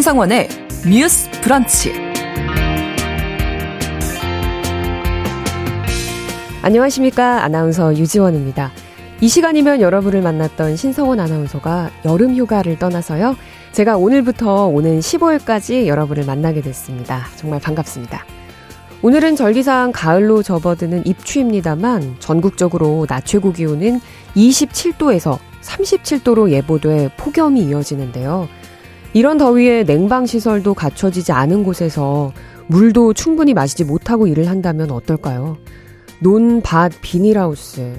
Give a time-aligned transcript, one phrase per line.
[0.00, 0.48] 신성원의
[0.88, 1.92] 뉴스 브런치.
[6.62, 7.44] 안녕하십니까.
[7.44, 8.72] 아나운서 유지원입니다.
[9.20, 13.36] 이 시간이면 여러분을 만났던 신성원 아나운서가 여름 휴가를 떠나서요.
[13.72, 17.26] 제가 오늘부터 오는 15일까지 여러분을 만나게 됐습니다.
[17.36, 18.24] 정말 반갑습니다.
[19.02, 24.00] 오늘은 절기상 가을로 접어드는 입추입니다만 전국적으로 낮 최고 기온은
[24.34, 28.48] 27도에서 37도로 예보돼 폭염이 이어지는데요.
[29.12, 32.32] 이런 더위에 냉방 시설도 갖춰지지 않은 곳에서
[32.68, 35.56] 물도 충분히 마시지 못하고 일을 한다면 어떨까요?
[36.20, 37.92] 논, 밭, 비닐하우스.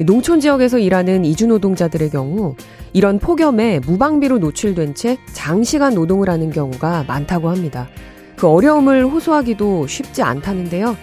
[0.00, 2.54] 농촌 지역에서 일하는 이주 노동자들의 경우
[2.94, 7.88] 이런 폭염에 무방비로 노출된 채 장시간 노동을 하는 경우가 많다고 합니다.
[8.36, 10.96] 그 어려움을 호소하기도 쉽지 않다는데요.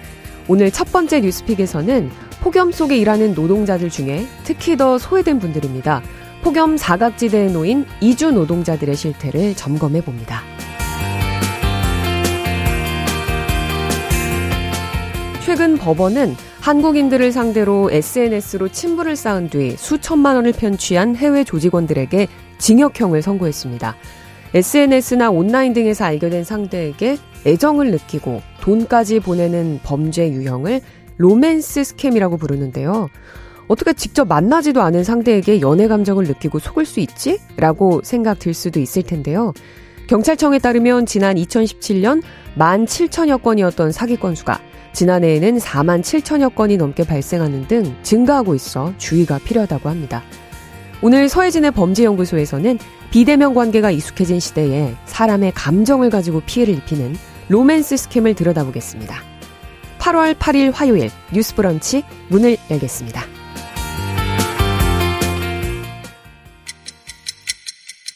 [0.48, 2.10] 오늘 첫 번째 뉴스픽에서는
[2.42, 6.02] 폭염 속에 일하는 노동자들 중에 특히 더 소외된 분들입니다.
[6.42, 10.42] 폭염 사각지대에 놓인 이주 노동자들의 실태를 점검해 봅니다.
[15.46, 23.96] 최근 법원은 한국인들을 상대로 SNS로 친분을 쌓은 뒤 수천만 원을 편취한 해외 조직원들에게 징역형을 선고했습니다.
[24.54, 30.82] SNS나 온라인 등에서 알게 된 상대에게 애정을 느끼고 돈까지 보내는 범죄 유형을
[31.18, 33.10] romance scam이라고 부르는데요.
[33.68, 37.40] 어떻게 직접 만나지도 않은 상대에게 연애 감정을 느끼고 속을 수 있지?
[37.58, 39.54] 라고 생각 들 수도 있을 텐데요.
[40.08, 42.22] 경찰청에 따르면 지난 2017년
[42.58, 44.60] 1만 7천여 건이었던 사기 건수가
[44.94, 50.22] 지난해에는 4만 7천여 건이 넘게 발생하는 등 증가하고 있어 주의가 필요하다고 합니다.
[51.02, 52.78] 오늘 서해진의 범죄연구소에서는
[53.10, 57.16] 비대면 관계가 익숙해진 시대에 사람의 감정을 가지고 피해를 입히는
[57.50, 59.16] 로맨스 스캠을 들여다보겠습니다.
[60.00, 63.41] 8월 8일 화요일 뉴스 브런치 문을 열겠습니다.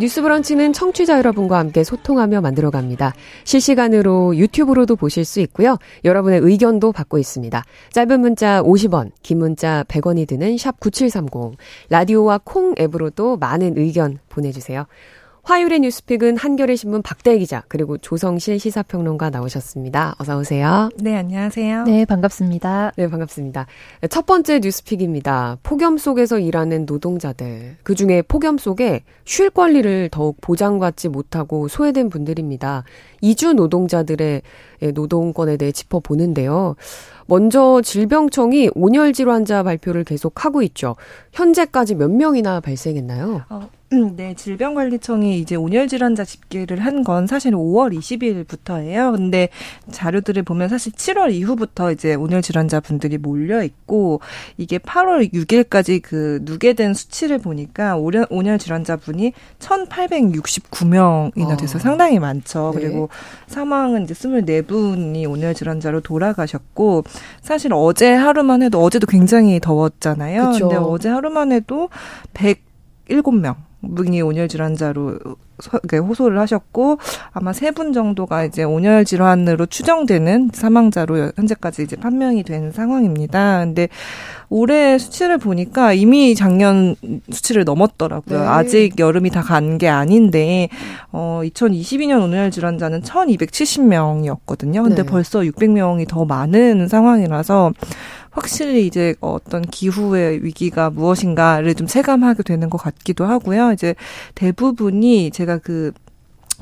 [0.00, 3.14] 뉴스 브런치는 청취자 여러분과 함께 소통하며 만들어갑니다.
[3.42, 5.76] 실시간으로 유튜브로도 보실 수 있고요.
[6.04, 7.64] 여러분의 의견도 받고 있습니다.
[7.90, 11.58] 짧은 문자 50원, 긴 문자 100원이 드는 샵 9730,
[11.90, 14.86] 라디오와 콩 앱으로도 많은 의견 보내주세요.
[15.48, 20.14] 화요일의 뉴스픽은 한겨레 신문 박대 기자 그리고 조성실 시사평론가 나오셨습니다.
[20.18, 20.90] 어서 오세요.
[20.96, 21.84] 네, 안녕하세요.
[21.84, 22.92] 네, 반갑습니다.
[22.96, 23.66] 네, 반갑습니다.
[24.10, 25.56] 첫 번째 뉴스픽입니다.
[25.62, 27.76] 폭염 속에서 일하는 노동자들.
[27.82, 32.84] 그중에 폭염 속에 쉴 권리를 더욱 보장받지 못하고 소외된 분들입니다.
[33.22, 34.42] 이주 노동자들의
[34.92, 36.76] 노동권에 대해 짚어보는데요.
[37.24, 40.96] 먼저 질병청이 온열 질환자 발표를 계속 하고 있죠.
[41.32, 43.44] 현재까지 몇 명이나 발생했나요?
[43.48, 49.12] 어, 음, 네, 질병관리청이 이제 온열 질환자 집계를 한 건 사실 5월 20일부터예요.
[49.16, 49.48] 근데
[49.90, 54.20] 자료들을 보면 사실 7월 이후부터 이제 온열 질환자 분들이 몰려 있고
[54.58, 61.80] 이게 8월 6일까지 그 누계된 수치를 보니까 온열, 온열 질환자 분이 1,869명이나 돼서 어.
[61.80, 62.72] 상당히 많죠.
[62.74, 62.80] 네.
[62.80, 63.08] 그리고
[63.46, 67.04] 사망은 이제 24분이 온열 질환자로 돌아가셨고
[67.40, 70.50] 사실 어제 하루만 해도 어제도 굉장히 더웠잖아요.
[70.50, 70.68] 그쵸.
[70.68, 71.88] 근데 어제 하루만 해도
[72.34, 75.18] 107명 분이 온열 질환 자로
[75.92, 76.98] 호소를 하셨고
[77.32, 83.60] 아마 세 분 정도가 이제 온열 질환으로 추정되는 사망자로 현재까지 이제 판명이 된 상황입니다.
[83.64, 83.88] 근데
[84.50, 86.94] 올해 수치를 보니까 이미 작년
[87.30, 88.40] 수치를 넘었더라고요.
[88.40, 88.46] 네.
[88.46, 90.68] 아직 여름이 다 간 게 아닌데
[91.12, 94.82] 어 2022년 온열 질환자는 1270명이었거든요.
[94.82, 95.08] 근데 네.
[95.08, 97.72] 벌써 600명이 더 많은 상황이라서
[98.38, 103.72] 확실히 이제 어떤 기후의 위기가 무엇인가를 좀 체감하게 되는 것 같기도 하고요.
[103.72, 103.94] 이제
[104.36, 105.92] 대부분이 제가 그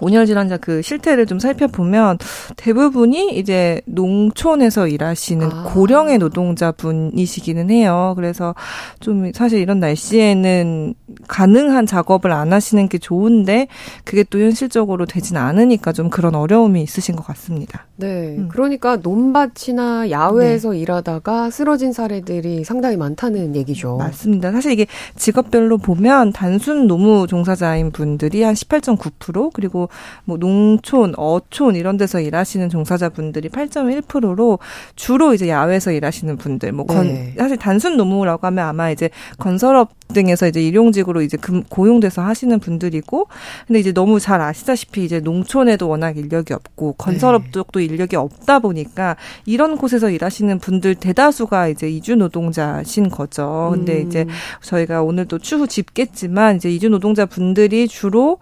[0.01, 2.19] 온열 질환자 그 실태를 좀 살펴보면
[2.57, 5.63] 대부분이 이제 농촌에서 일하시는 아.
[5.73, 8.13] 고령의 노동자분이시기는 해요.
[8.17, 8.55] 그래서
[9.01, 10.95] 좀 사실 이런 날씨에는
[11.29, 13.69] 가능한 작업을 안 하시는 게 좋은데
[14.05, 17.87] 그게 또 현실적으로 되진 않으니까 좀 그런 어려움이 있으신 것 같습니다.
[17.97, 18.37] 네.
[18.37, 18.49] 음.
[18.51, 20.79] 그러니까 논밭이나 야외에서 네.
[20.81, 23.97] 일하다가 쓰러진 사례들이 상당히 많다는 얘기죠.
[23.97, 24.53] 맞습니다.
[24.53, 24.87] 사실 이게
[25.17, 29.86] 직업별로 보면 단순 노무 종사자인 분들이 한 18.9% 그리고
[30.25, 34.59] 뭐 농촌, 어촌 이런 데서 일하시는 종사자분들이 8.1%로
[34.95, 37.35] 주로 이제 야외에서 일하시는 분들 뭐 건, 네.
[37.39, 43.29] 사실 단순 노무라고 하면 아마 이제 건설업 등에서 이제 일용직으로 이제 금, 고용돼서 하시는 분들이고
[43.67, 47.51] 근데 이제 너무 잘 아시다시피 이제 농촌에도 워낙 인력이 없고 건설업 네.
[47.51, 53.71] 쪽도 인력이 없다 보니까 이런 곳에서 일하시는 분들 대다수가 이제 이주 노동자신 거죠.
[53.73, 54.07] 근데 음.
[54.07, 54.27] 이제
[54.63, 58.39] 저희가 오늘 또 추후 짚겠지만 이제 이주 노동자 분들이 주로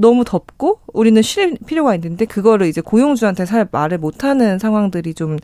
[0.00, 5.36] 너무 덥고 우리는 쉴 필요가 있는데 그거를 이제 고용주한테 잘 말을 못하는 상황들이 좀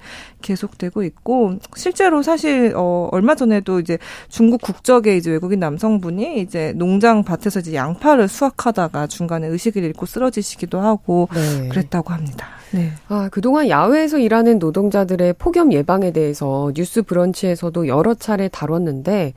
[0.42, 3.98] 계속되고 있고 실제로 사실 어 얼마 전에도 이제
[4.28, 10.80] 중국 국적의 이제 외국인 남성분이 이제 농장 밭에서 이제 양파를 수확하다가 중간에 의식을 잃고 쓰러지시기도
[10.80, 11.68] 하고 네.
[11.68, 12.48] 그랬다고 합니다.
[12.72, 12.92] 네.
[13.08, 19.34] 아, 그동안 야외에서 일하는 노동자들의 폭염 예방에 대해서 뉴스 브런치에서도 여러 차례 다뤘는데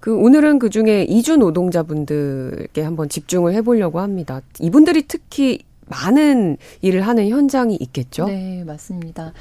[0.00, 4.40] 그 오늘은 그 중에 이주 노동자분들께 한번 집중을 해보려고 합니다.
[4.60, 8.26] 이분들이 특히 많은 일을 하는 현장이 있겠죠?
[8.26, 9.32] 네, 맞습니다.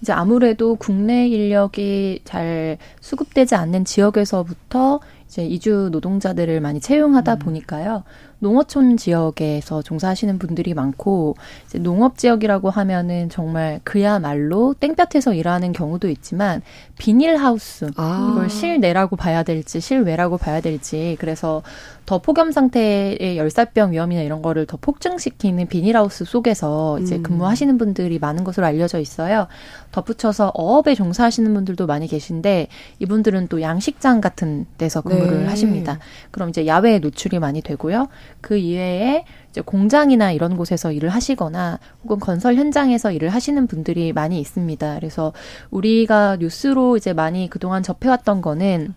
[0.00, 7.38] 이제 아무래도 국내 인력이 잘 수급되지 않는 지역에서부터 이제 이주 노동자들을 많이 채용하다 음.
[7.38, 8.04] 보니까요.
[8.40, 16.62] 농어촌 지역에서 종사하시는 분들이 많고 이제 농업 지역이라고 하면은 정말 그야말로 땡볕에서 일하는 경우도 있지만
[16.98, 18.30] 비닐하우스 아.
[18.32, 21.62] 이걸 실내라고 봐야 될지 실외라고 봐야 될지 그래서
[22.06, 27.22] 더 폭염 상태의 열사병 위험이나 이런 거를 더 폭증시키는 비닐하우스 속에서 이제 음.
[27.22, 29.46] 근무하시는 분들이 많은 것으로 알려져 있어요.
[29.92, 35.46] 덧붙여서 어업에 종사하시는 분들도 많이 계신데 이분들은 또 양식장 같은 데서 근무를 네.
[35.46, 35.98] 하십니다.
[36.30, 38.08] 그럼 이제 야외에 노출이 많이 되고요.
[38.40, 44.40] 그 이외에 이제 공장이나 이런 곳에서 일을 하시거나 혹은 건설 현장에서 일을 하시는 분들이 많이
[44.40, 44.96] 있습니다.
[44.96, 45.32] 그래서
[45.70, 48.94] 우리가 뉴스로 이제 많이 그동안 접해왔던 거는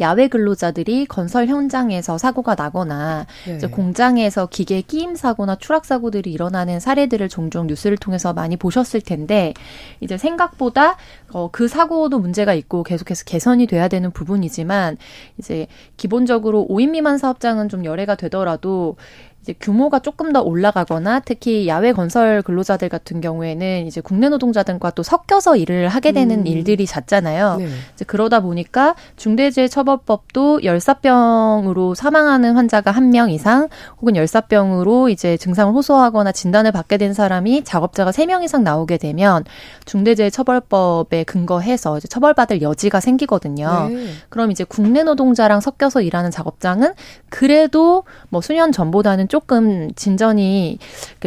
[0.00, 3.58] 야외 근로자들이 건설 현장에서 사고가 나거나 네.
[3.68, 9.54] 공장에서 기계 끼임 사고나 추락 사고들이 일어나는 사례들을 종종 뉴스를 통해서 많이 보셨을 텐데
[10.00, 10.96] 이제 생각보다
[11.32, 14.96] 어, 그 사고도 문제가 있고 계속해서 개선이 돼야 되는 부분이지만
[15.38, 18.96] 이제 기본적으로 5인 미만 사업장은 좀 열애가 되더라도
[19.44, 25.02] 이제 규모가 조금 더 올라가거나 특히 야외 건설 근로자들 같은 경우에는 이제 국내 노동자들과 또
[25.02, 26.46] 섞여서 일을 하게 되는 음.
[26.46, 27.56] 일들이 잦잖아요.
[27.58, 27.68] 네.
[27.92, 33.68] 이제 그러다 보니까 중대재해처벌법도 열사병으로 사망하는 환자가 한 명 이상
[34.00, 39.44] 혹은 열사병으로 이제 증상을 호소하거나 진단을 받게 된 사람이 작업자가 세 명 이상 나오게 되면
[39.84, 43.88] 중대재해처벌법에 근거해서 이제 처벌받을 여지가 생기거든요.
[43.90, 44.08] 네.
[44.30, 46.94] 그럼 이제 국내 노동자랑 섞여서 일하는 작업장은
[47.28, 50.78] 그래도 뭐 수년 전보다는 조금 진전이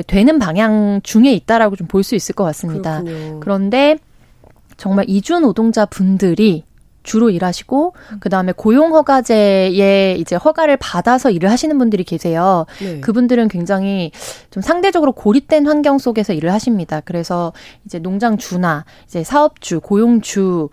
[0.08, 3.04] 되는 방향 중에 있다라고 좀 볼 수 있을 것 같습니다.
[3.04, 3.40] 그렇군요.
[3.42, 3.98] 그런데
[4.78, 6.64] 정말 이주 노동자 분들이
[7.04, 12.66] 주로 일하시고 그다음에 고용 허가제에 이제 허가를 받아서 일을 하시는 분들이 계세요.
[12.80, 13.02] 네.
[13.02, 14.12] 그분들은 굉장히
[14.52, 17.02] 좀 상대적으로 고립된 환경 속에서 일을 하십니다.
[17.04, 17.52] 그래서
[17.86, 20.70] 이제 농장 주나 이제 사업주, 고용주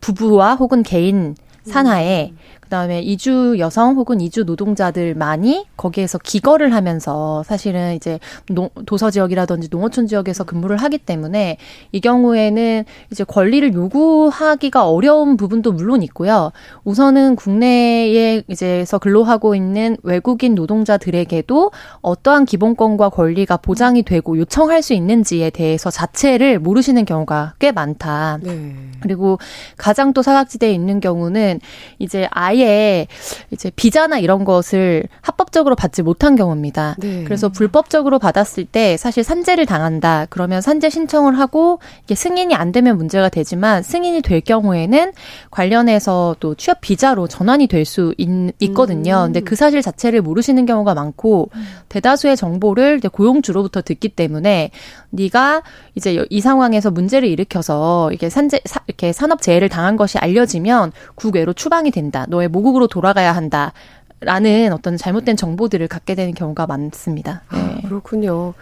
[0.00, 2.38] 부부와 혹은 개인 산하에 음.
[2.68, 8.20] 그다음에 이주 여성 혹은 이주 노동자들만이 거기에서 기거를 하면서 사실은 이제
[8.50, 11.56] 농, 도서 지역이라든지 농어촌 지역에서 근무를 하기 때문에
[11.92, 16.52] 이 경우에는 이제 권리를 요구하기가 어려운 부분도 물론 있고요.
[16.84, 21.70] 우선은 국내에 이제서 근로하고 있는 외국인 노동자들에게도
[22.02, 28.38] 어떠한 기본권과 권리가 보장이 되고 요청할 수 있는지에 대해서 자체를 모르시는 경우가 꽤 많다.
[28.42, 28.74] 네.
[29.00, 29.38] 그리고
[29.78, 31.60] 가장 또 사각지대에 있는 경우는
[31.98, 33.08] 이제 아이 아예
[33.50, 36.96] 이제 비자나 이런 것을 합법적으로 받지 못한 경우입니다.
[36.98, 37.24] 네.
[37.24, 40.26] 그래서 불법적으로 받았을 때 사실 산재를 당한다.
[40.30, 45.12] 그러면 산재 신청을 하고 이게 승인이 안 되면 문제가 되지만 승인이 될 경우에는
[45.50, 48.14] 관련해서 또 취업 비자로 전환이 될 수
[48.60, 49.22] 있거든요.
[49.22, 49.24] 음.
[49.26, 51.66] 근데 그 사실 자체를 모르시는 경우가 많고 음.
[51.88, 54.70] 대다수의 정보를 고용주로부터 듣기 때문에
[55.10, 55.62] 네가
[55.94, 61.52] 이제 이 상황에서 문제를 일으켜서 이게 산재 사, 이렇게 산업 재해를 당한 것이 알려지면 국외로
[61.52, 62.26] 추방이 된다.
[62.28, 63.72] 너의 모국으로 돌아가야 한다.
[64.20, 67.42] 라는 어떤 잘못된 정보들을 갖게 되는 경우가 많습니다.
[67.52, 67.58] 네.
[67.58, 68.54] 아, 그렇군요.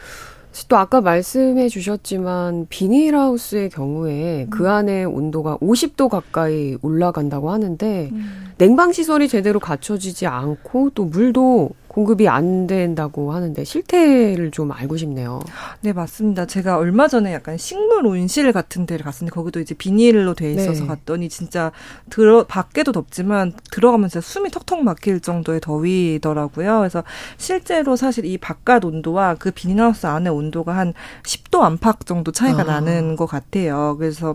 [0.68, 4.50] 또 아까 말씀해 주셨지만 비닐하우스의 경우에 음.
[4.50, 8.52] 그 안에 온도가 50도 가까이 올라간다고 하는데 음.
[8.56, 15.40] 냉방 시설이 제대로 갖춰지지 않고 또 물도 공급이 안 된다고 하는데 실태를 좀 알고 싶네요.
[15.80, 16.44] 네, 맞습니다.
[16.44, 20.86] 제가 얼마 전에 약간 식물 온실 같은 데를 갔었는데 거기도 이제 비닐로 돼 있어서 네.
[20.86, 21.72] 갔더니 진짜
[22.10, 26.80] 들어 밖에도 덥지만 들어가면서 숨이 턱턱 막힐 정도의 더위더라고요.
[26.80, 27.02] 그래서
[27.38, 32.64] 실제로 사실 이 바깥 온도와 그 비닐하우스 안의 온도가 한 10도 안팎 정도 차이가 아.
[32.64, 33.96] 나는 것 같아요.
[33.98, 34.34] 그래서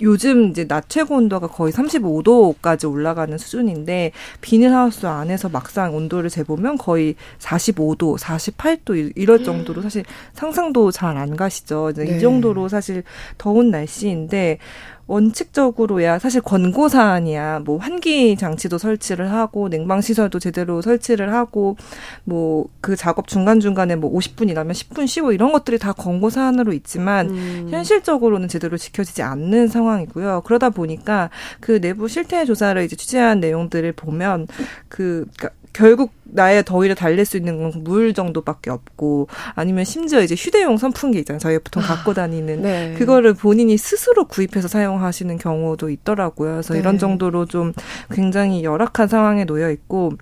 [0.00, 7.14] 요즘 이제 낮 최고 온도가 거의 35도까지 올라가는 수준인데 비닐하우스 안에서 막상 온도를 재보면 거의
[7.38, 11.92] 45도, 48도 이럴 정도로 사실 상상도 잘 안 가시죠.
[11.94, 12.16] 네.
[12.16, 13.02] 이 정도로 사실
[13.38, 14.58] 더운 날씨인데
[15.06, 17.60] 원칙적으로야 사실 권고 사안이야.
[17.60, 21.76] 뭐 환기 장치도 설치를 하고 냉방 시설도 제대로 설치를 하고
[22.24, 26.72] 뭐 그 작업 중간 중간에 뭐 50분 이라면 10분 쉬고 이런 것들이 다 권고 사안으로
[26.72, 27.68] 있지만 음.
[27.70, 30.42] 현실적으로는 제대로 지켜지지 않는 상황이고요.
[30.44, 34.46] 그러다 보니까 그 내부 실태 조사를 이제 취재한 내용들을 보면
[34.88, 40.34] 그 그러니까 결국 나의 더위를 달랠 수 있는 건 물 정도밖에 없고 아니면 심지어 이제
[40.34, 41.38] 휴대용 선풍기 있잖아요.
[41.38, 42.94] 저희가 보통 아, 갖고 다니는 네.
[42.98, 46.52] 그거를 본인이 스스로 구입해서 사용하시는 경우도 있더라고요.
[46.52, 46.80] 그래서 네.
[46.80, 47.72] 이런 정도로 좀
[48.10, 50.12] 굉장히 열악한 상황에 놓여 있고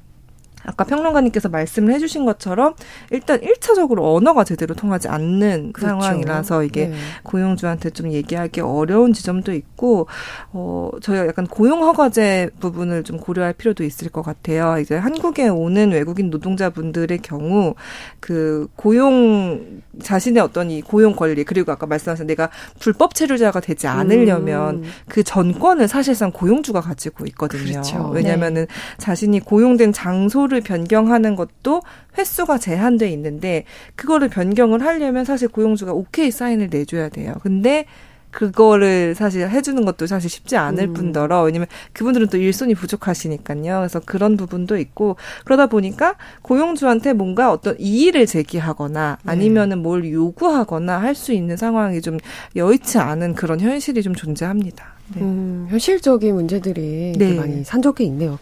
[0.64, 2.74] 아까 평론가님께서 말씀을 해주신 것처럼
[3.10, 6.00] 일단 1차적으로 언어가 제대로 통하지 않는 그렇죠.
[6.00, 6.96] 상황이라서 이게 네.
[7.22, 10.06] 고용주한테 좀 얘기하기 어려운 지점도 있고
[10.52, 14.78] 어 저희가 약간 고용 허가제 부분을 좀 고려할 필요도 있을 것 같아요.
[14.80, 17.74] 이제 한국에 오는 외국인 노동자분들의 경우
[18.20, 24.76] 그 고용 자신의 어떤 이 고용 권리 그리고 아까 말씀하신 내가 불법 체류자가 되지 않으려면
[24.76, 24.82] 음.
[25.08, 27.64] 그 전권을 사실상 고용주가 가지고 있거든요.
[27.64, 28.08] 그렇죠.
[28.08, 28.74] 왜냐면은 네.
[28.98, 31.82] 자신이 고용된 장소를 장소를 변경하는 것도
[32.16, 33.64] 횟수가 제한돼 있는데
[33.96, 37.34] 그거를 변경을 하려면 사실 고용주가 오케이 사인을 내줘야 돼요.
[37.42, 37.86] 근데
[38.30, 40.92] 그거를 사실 해주는 것도 사실 쉽지 않을 음.
[40.92, 43.78] 뿐더러 왜냐면 그분들은 또 일손이 부족하시니까요.
[43.78, 49.30] 그래서 그런 부분도 있고 그러다 보니까 고용주한테 뭔가 어떤 이의를 제기하거나 네.
[49.30, 52.18] 아니면은 뭘 요구하거나 할 수 있는 상황이 좀
[52.56, 54.84] 여의치 않은 그런 현실이 좀 존재합니다.
[55.14, 55.20] 네.
[55.22, 57.34] 음, 현실적인 문제들이 네.
[57.34, 58.40] 많이 산적해 있네요.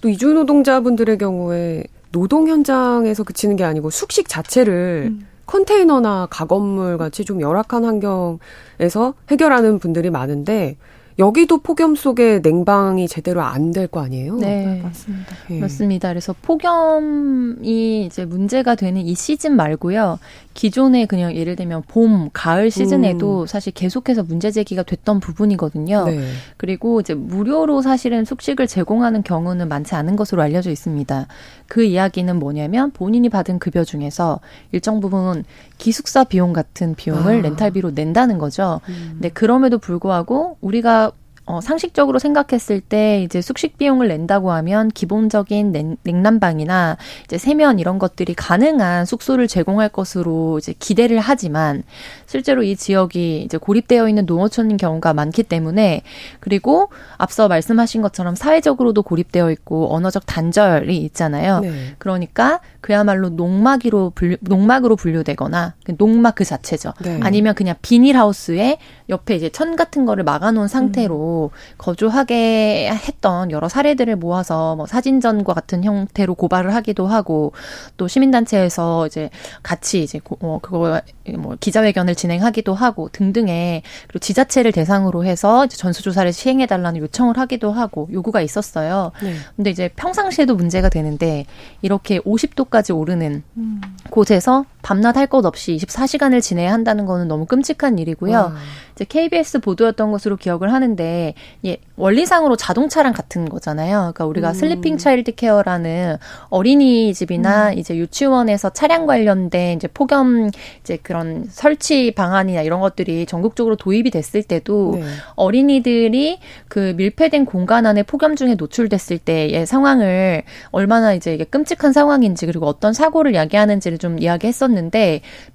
[0.00, 5.26] 또 이주 노동자분들의 경우에 노동 현장에서 그치는 게 아니고 숙식 자체를 음.
[5.46, 10.76] 컨테이너나 가건물 같이 좀 열악한 환경에서 해결하는 분들이 많은데
[11.18, 14.36] 여기도 폭염 속에 냉방이 제대로 안 될 거 아니에요?
[14.36, 15.26] 네, 네, 맞습니다.
[15.48, 15.60] 네.
[15.60, 16.08] 맞습니다.
[16.10, 20.18] 그래서 폭염이 이제 문제가 되는 이 시즌 말고요.
[20.54, 23.46] 기존에 그냥 예를 들면 봄, 가을 시즌에도 음.
[23.46, 26.04] 사실 계속해서 문제 제기가 됐던 부분이거든요.
[26.06, 26.28] 네.
[26.56, 31.26] 그리고 이제 무료로 사실은 숙식을 제공하는 경우는 많지 않은 것으로 알려져 있습니다.
[31.68, 34.40] 그 이야기는 뭐냐면 본인이 받은 급여 중에서
[34.72, 35.44] 일정 부분
[35.78, 37.40] 기숙사 비용 같은 비용을 아.
[37.42, 38.80] 렌탈비로 낸다는 거죠.
[38.88, 39.10] 음.
[39.14, 41.05] 근데 그럼에도 불구하고 우리가
[41.46, 48.00] 어, 상식적으로 생각했을 때 이제 숙식 비용을 낸다고 하면 기본적인 냉, 냉난방이나 이제 세면 이런
[48.00, 51.84] 것들이 가능한 숙소를 제공할 것으로 이제 기대를 하지만
[52.26, 56.02] 실제로 이 지역이 이제 고립되어 있는 농어촌인 경우가 많기 때문에
[56.40, 61.60] 그리고 앞서 말씀하신 것처럼 사회적으로도 고립되어 있고 언어적 단절이 있잖아요.
[61.60, 61.94] 네.
[61.98, 66.92] 그러니까 그야말로 농막이로 분류, 농막으로 분류되거나 그 농막 그 자체죠.
[67.02, 67.20] 네.
[67.22, 71.35] 아니면 그냥 비닐하우스에 옆에 이제 천 같은 거를 막아놓은 상태로 음.
[71.78, 77.52] 거주하게 했던 여러 사례들을 모아서 뭐 사진전과 같은 형태로 고발을 하기도 하고
[77.96, 79.30] 또 시민단체에서 이제
[79.62, 81.00] 같이 이제 고, 어, 그거
[81.38, 88.08] 뭐 기자회견을 진행하기도 하고 등등의 그리고 지자체를 대상으로 해서 전수조사를 시행해 달라는 요청을 하기도 하고
[88.12, 89.12] 요구가 있었어요.
[89.22, 89.34] 네.
[89.56, 91.46] 근데 이제 평상시에도 문제가 되는데
[91.82, 93.80] 이렇게 50도까지 오르는 음.
[94.10, 98.32] 곳에서 밤낮 할 것 없이 24시간을 지내야 한다는 거는 너무 끔찍한 일이고요.
[98.32, 98.54] 와.
[98.94, 103.98] 이제 KBS 보도였던 것으로 기억을 하는데 예, 원리상으로 자동차랑 같은 거잖아요.
[103.98, 104.54] 그러니까 우리가 음.
[104.54, 106.18] sleeping child care라는
[106.50, 107.78] 어린이집이나 음.
[107.78, 110.50] 이제 유치원에서 차량 관련된 이제 폭염
[110.80, 115.02] 이제 그런 설치 방안이나 이런 것들이 전국적으로 도입이 됐을 때도 네.
[115.34, 116.38] 어린이들이
[116.68, 122.66] 그 밀폐된 공간 안에 폭염 중에 노출됐을 때의 상황을 얼마나 이제 이게 끔찍한 상황인지 그리고
[122.66, 124.75] 어떤 사고를 야기하는지를 좀 이야기했었는데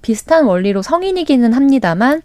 [0.02, 2.22] 비슷한 원리로 성인이기는 합니다만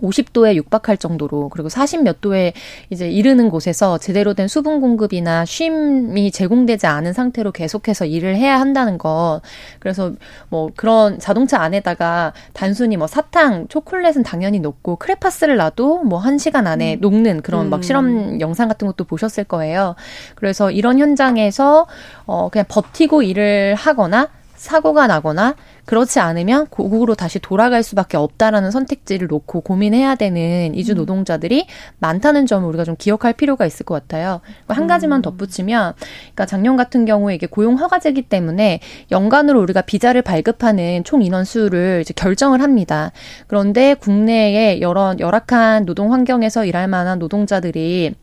[0.00, 2.52] 50도에 육박할 정도로 그리고 40 몇 도에
[2.90, 8.98] 이제 이르는 곳에서 제대로 된 수분 공급이나 쉼이 제공되지 않은 상태로 계속해서 일을 해야 한다는
[8.98, 9.40] 것.
[9.78, 10.12] 그래서
[10.48, 16.94] 뭐 그런 자동차 안에다가 단순히 뭐 사탕, 초콜릿은 당연히 녹고 크레파스를 놔도 뭐 1시간 안에
[16.94, 17.00] 음.
[17.00, 17.82] 녹는 그런 막 음.
[17.82, 19.94] 실험 영상 같은 것도 보셨을 거예요.
[20.34, 21.86] 그래서 이런 현장에서
[22.26, 24.28] 어 그냥 버티고 일을 하거나
[24.62, 30.98] 사고가 나거나 그렇지 않으면 고국으로 다시 돌아갈 수밖에 없다라는 선택지를 놓고 고민해야 되는 이주 음.
[30.98, 31.66] 노동자들이
[31.98, 34.40] 많다는 점을 우리가 좀 기억할 필요가 있을 것 같아요.
[34.68, 35.22] 한 가지만 음.
[35.22, 38.78] 덧붙이면, 그러니까 작년 같은 경우에 이게 고용 허가제기 때문에
[39.10, 43.10] 연간으로 우리가 비자를 발급하는 총 인원 수를 이제 결정을 합니다.
[43.48, 48.14] 그런데 국내에 여러 열악한 노동 환경에서 일할 만한 노동자들이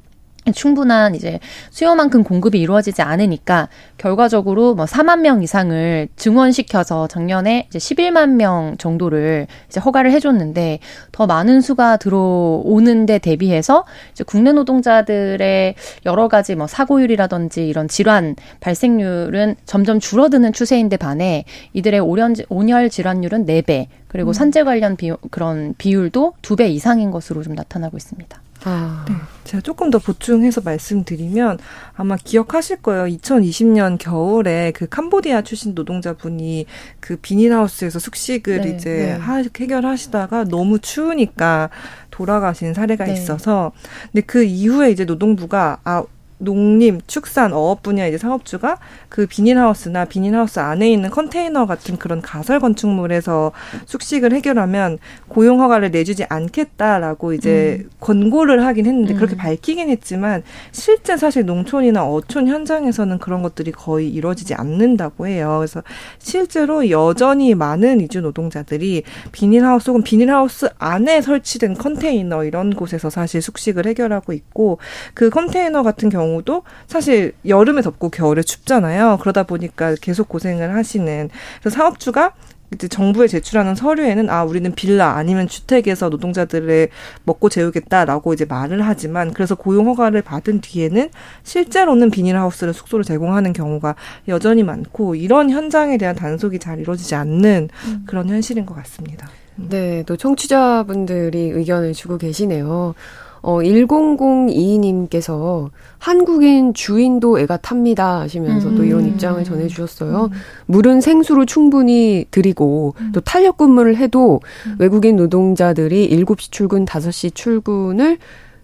[0.54, 1.40] 충분한 이제
[1.70, 9.48] 수요만큼 공급이 이루어지지 않으니까 결과적으로 뭐 4만 명 이상을 증원시켜서 작년에 이제 11만 명 정도를
[9.68, 10.80] 이제 허가를 해줬는데
[11.12, 15.76] 더 많은 수가 들어오는데 대비해서 이제 국내 노동자들의
[16.06, 23.46] 여러 가지 뭐 사고율이라든지 이런 질환 발생률은 점점 줄어드는 추세인데 반해 이들의 오련, 온열 질환율은
[23.46, 24.34] 4배 그리고 음.
[24.34, 28.42] 산재 관련 비, 그런 비율도 2배 이상인 것으로 좀 나타나고 있습니다.
[28.64, 29.06] 아.
[29.08, 29.16] 네.
[29.46, 31.58] 제가 조금 더 보충해서 말씀드리면
[31.96, 33.06] 아마 기억하실 거예요.
[33.06, 36.68] 2020년 겨울에 그 캄보디아 출신 노동자분이
[37.00, 39.12] 그 비닐하우스에서 숙식을 네, 이제 네.
[39.14, 41.70] 하, 해결하시다가 너무 추우니까
[42.12, 43.14] 돌아가신 사례가 네.
[43.14, 43.72] 있어서
[44.12, 46.04] 근데 그 이후에 이제 노동부가 아
[46.40, 48.78] 농림, 축산, 어업 분야 이제 사업주가
[49.10, 53.52] 그 비닐하우스나 비닐하우스 안에 있는 컨테이너 같은 그런 가설 건축물에서
[53.86, 57.90] 숙식을 해결하면 고용 허가를 내주지 않겠다라고 이제 음.
[58.00, 59.38] 권고를 하긴 했는데 그렇게 음.
[59.38, 65.58] 밝히긴 했지만 실제 사실 농촌이나 어촌 현장에서는 그런 것들이 거의 이루어지지 않는다고 해요.
[65.60, 65.84] 그래서
[66.20, 69.04] 실제로 여전히 많은 이주 노동자들이
[69.34, 74.78] 비닐하우스 혹은 비닐하우스 안에 설치된 컨테이너 이런 곳에서 사실 숙식을 해결하고 있고
[75.14, 79.18] 그 컨테이너 같은 경우 경우도 사실 여름에 덥고 겨울에 춥잖아요.
[79.22, 82.34] 그러다 보니까 계속 고생을 하시는 그래서 사업주가
[82.72, 86.90] 이제 정부에 제출하는 서류에는 아 우리는 빌라 아니면 주택에서 노동자들을
[87.24, 91.10] 먹고 재우겠다라고 이제 말을 하지만 그래서 고용 허가를 받은 뒤에는
[91.42, 93.96] 실제로는 비닐하우스를 숙소를 제공하는 경우가
[94.28, 98.04] 여전히 많고 이런 현장에 대한 단속이 잘 이루어지지 않는 음.
[98.06, 99.28] 그런 현실인 것 같습니다.
[99.56, 102.94] 네, 또 청취자분들이 의견을 주고 계시네요.
[103.42, 108.76] 어, 1002님께서 한국인 주인도 애가 탑니다 하시면서 음.
[108.76, 110.26] 또 이런 입장을 전해주셨어요.
[110.26, 110.30] 음.
[110.66, 113.12] 물은 생수로 충분히 드리고 음.
[113.14, 114.76] 또 탄력 근무를 해도 음.
[114.80, 118.18] 외국인 노동자들이 7시 출근, 5시 출근을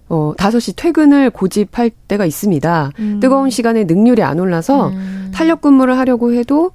[0.07, 2.91] 어, 5시 퇴근을 고집할 때가 있습니다.
[2.99, 3.19] 음.
[3.19, 5.31] 뜨거운 시간에 능률이 안 올라서 음.
[5.33, 6.71] 탄력 근무를 하려고 해도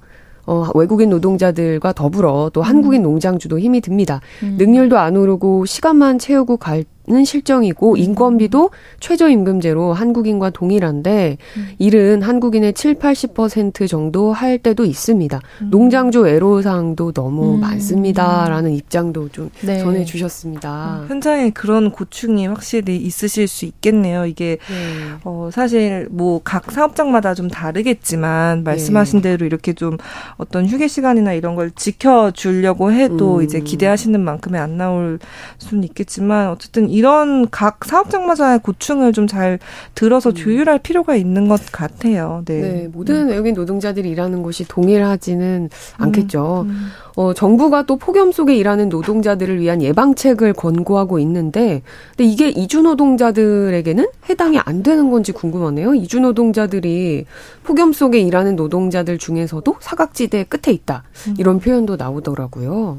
[0.47, 4.21] 어, 외국인 노동자들과 더불어 또 한국인 농장주도 힘이 듭니다.
[4.43, 7.97] 능률도 안 오르고 시간만 채우고 갈 는 실정이고 음.
[7.97, 11.69] 인건비도 최저임금제로 한국인과 동일한데 음.
[11.79, 15.41] 일은 한국인의 7, 80% 정도 할 때도 있습니다.
[15.63, 15.71] 음.
[15.71, 17.61] 농장주 애로사항도 너무 음.
[17.61, 19.81] 많습니다라는 입장도 좀 네.
[19.81, 21.01] 전해 주셨습니다.
[21.03, 21.09] 음.
[21.09, 24.27] 현장에 그런 고충이 확실히 있으실 수 있겠네요.
[24.27, 25.17] 이게 네.
[25.25, 29.31] 어 사실 뭐 각 사업장마다 좀 다르겠지만 말씀하신 네.
[29.31, 29.97] 대로 이렇게 좀
[30.37, 35.19] 어떤 휴게 시간이나 이런 걸 지켜 주려고 해도 이제 기대하시는 만큼의 안 나올
[35.59, 39.61] 수는 있겠지만 어쨌든 이 이런 각 사업장마다의 고충을 좀 잘
[39.95, 40.35] 들어서 음.
[40.35, 42.43] 조율할 필요가 있는 것 같아요.
[42.47, 42.61] 네.
[42.61, 46.05] 네 모든 외국인 노동자들이 일하는 곳이 동일하지는 음.
[46.05, 46.67] 않겠죠.
[46.69, 46.89] 음.
[47.15, 51.83] 어, 정부가 또 폭염 속에 일하는 노동자들을 위한 예방책을 권고하고 있는데,
[52.17, 55.95] 근데 이게 이주 노동자들에게는 해당이 안 되는 건지 궁금하네요.
[55.95, 57.27] 이주 노동자들이
[57.63, 61.05] 폭염 속에 일하는 노동자들 중에서도 사각지대 끝에 있다.
[61.29, 61.35] 음.
[61.39, 62.99] 이런 표현도 나오더라고요.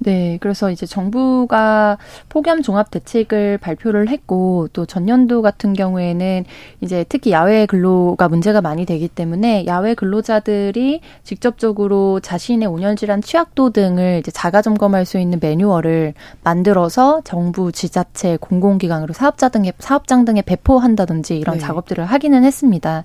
[0.00, 6.44] 네, 그래서 이제 정부가 폭염 종합 대책을 발표를 했고 또 전년도 같은 경우에는
[6.80, 13.70] 이제 특히 야외 근로가 문제가 많이 되기 때문에 야외 근로자들이 직접적으로 자신의 온열 질환 취약도
[13.70, 20.42] 등을 이제 자가 점검할 수 있는 매뉴얼을 만들어서 정부 지자체 공공기관으로 사업자 등에 사업장 등에
[20.42, 21.60] 배포한다든지 이런 네.
[21.60, 23.04] 작업들을 하기는 했습니다.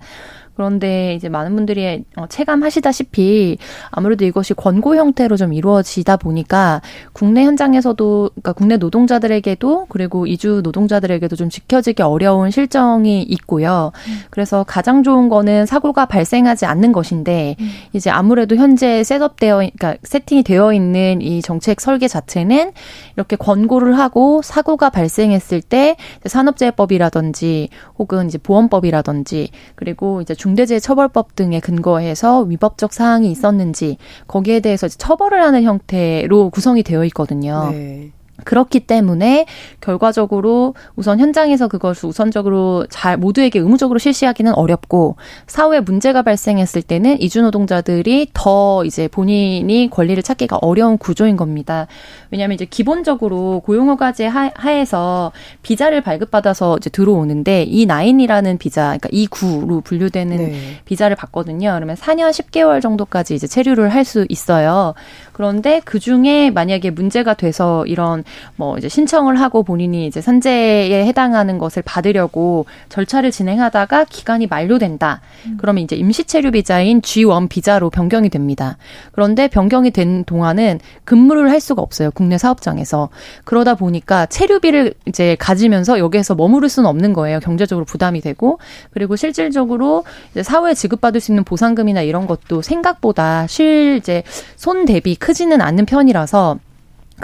[0.56, 3.58] 그런데 이제 많은 분들이 어, 체감하시다시피
[3.90, 11.36] 아무래도 이것이 권고 형태로 좀 이루어지다 보니까 국내 현장에서도 그러니까 국내 노동자들에게도 그리고 이주 노동자들에게도
[11.36, 13.92] 좀 지켜지기 어려운 실정이 있고요.
[14.30, 17.56] 그래서 가장 좋은 거는 사고가 발생하지 않는 것인데
[17.94, 22.74] 이제 아무래도 현재 셋업되어 그러니까 세팅이 되어 있는 이 정책 설계 자체는
[23.16, 32.42] 이렇게 권고를 하고 사고가 발생했을 때 산업재해법이라든지 혹은 이제 보험법이라든지 그리고 이제 중대재해처벌법 등에 근거해서
[32.42, 37.70] 위법적 사항이 있었는지 거기에 대해서 처벌을 하는 형태로 구성이 되어 있거든요.
[37.72, 38.12] 네.
[38.44, 39.46] 그렇기 때문에
[39.82, 45.16] 결과적으로 우선 현장에서 그것을 우선적으로 잘 모두에게 의무적으로 실시하기는 어렵고
[45.48, 51.88] 사후에 문제가 발생했을 때는 이주 노동자들이 더 이제 본인이 권리를 찾기가 어려운 구조인 겁니다.
[52.32, 59.82] 왜냐하면 이제 기본적으로 고용허가제 하에서 비자를 발급받아서 이제 들어오는데 이 나인이라는 비자, 그러니까 이 구로
[59.82, 60.82] 분류되는 네.
[60.86, 61.74] 비자를 받거든요.
[61.76, 64.94] 그러면 4년 10개월 정도까지 이제 체류를 할 수 있어요.
[65.32, 68.23] 그런데 그 중에 만약에 문제가 돼서 이런
[68.56, 75.22] 뭐 이제 신청을 하고 본인이 이제 산재에 해당하는 것을 받으려고 절차를 진행하다가 기간이 만료된다.
[75.46, 75.58] 음.
[75.60, 78.78] 그러면 이제 임시 체류 비자인 G1 비자로 변경이 됩니다.
[79.12, 82.12] 그런데 변경이 된 동안은 근무를 할 수가 없어요.
[82.12, 83.10] 국내 사업장에서.
[83.44, 87.40] 그러다 보니까 체류비를 이제 가지면서 여기에서 머무를 수는 없는 거예요.
[87.40, 88.60] 경제적으로 부담이 되고
[88.92, 94.24] 그리고 실질적으로 이제 사후에 지급받을 수 있는 보상금이나 이런 것도 생각보다 실 이제
[94.56, 96.58] 손 대비 크지는 않는 편이라서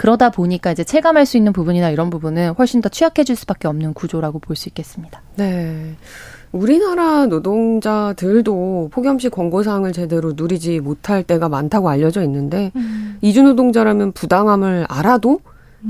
[0.00, 4.38] 그러다 보니까 이제 체감할 수 있는 부분이나 이런 부분은 훨씬 더 취약해질 수밖에 없는 구조라고
[4.38, 5.20] 볼 수 있겠습니다.
[5.36, 5.94] 네.
[6.52, 13.18] 우리나라 노동자들도 폭염 시 권고사항을 제대로 누리지 못할 때가 많다고 알려져 있는데 음.
[13.20, 15.40] 이주 노동자라면 부당함을 알아도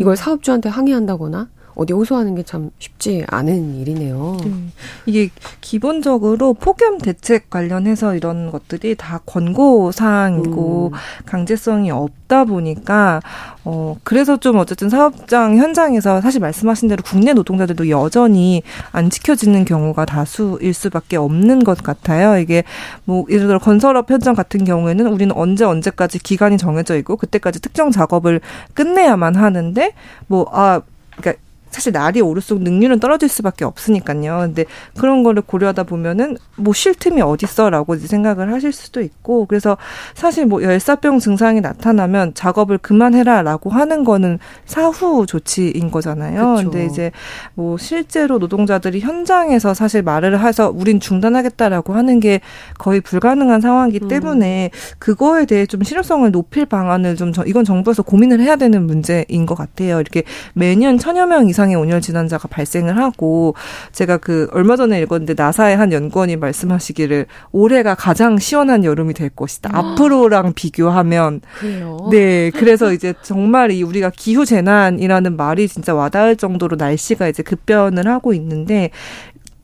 [0.01, 1.49] 이걸 사업주한테 항의한다거나
[1.81, 4.39] 어디 호소하는 게 참 쉽지 않은 일이네요.
[4.45, 4.73] 음,
[5.07, 10.99] 이게 기본적으로 폭염 대책 관련해서 이런 것들이 다 권고 사항이고 음.
[11.27, 13.21] 강제성이 없다 보니까
[13.65, 20.07] 어 그래서 좀 어쨌든 사업장 현장에서 사실 말씀하신 대로 국내 노동자들도 여전히 안 지켜지는 경우가
[20.07, 22.37] 다수일 수밖에 없는 것 같아요.
[22.39, 22.65] 이게
[23.05, 27.93] 뭐 예를 들어 건설업 현장 같은 경우에는 우리는 언제 언제까지 기간이 정해져 있고 그때까지 특정
[27.93, 28.41] 작업을
[28.75, 29.93] 끝내야만 하는데
[30.27, 30.81] 뭐아
[31.17, 34.39] 그러니까 사실 날이 오를수록 능률은 떨어질 수밖에 없으니까요.
[34.41, 34.65] 근데
[34.97, 39.77] 그런 거를 고려하다 보면은 뭐 쉴 틈이 어딨어라고 생각을 하실 수도 있고 그래서
[40.15, 46.55] 사실 뭐 열사병 증상이 나타나면 작업을 그만해라라고 하는 거는 사후 조치인 거잖아요.
[46.55, 46.71] 그쵸.
[46.71, 47.11] 근데 이제
[47.53, 52.41] 뭐 실제로 노동자들이 현장에서 사실 말을 해서 우린 중단하겠다라고 하는 게
[52.79, 54.09] 거의 불가능한 상황이기 음.
[54.09, 59.55] 때문에 그거에 대해 좀 실효성을 높일 방안을 좀 이건 정부에서 고민을 해야 되는 문제인 것
[59.55, 60.01] 같아요.
[60.01, 60.23] 이렇게
[60.55, 63.55] 매년 천여 명 이상 이상의 온열 질환자가 발생을 하고
[63.93, 69.71] 제가 그 얼마 전에 읽었는데 나사의 한 연구원이 말씀하시기를 올해가 가장 시원한 여름이 될 것이다.
[69.73, 69.81] 아.
[69.81, 72.09] 앞으로랑 비교하면 그래요?
[72.11, 78.07] 네 그래서 이제 정말 이 우리가 기후 재난이라는 말이 진짜 와닿을 정도로 날씨가 이제 급변을
[78.09, 78.91] 하고 있는데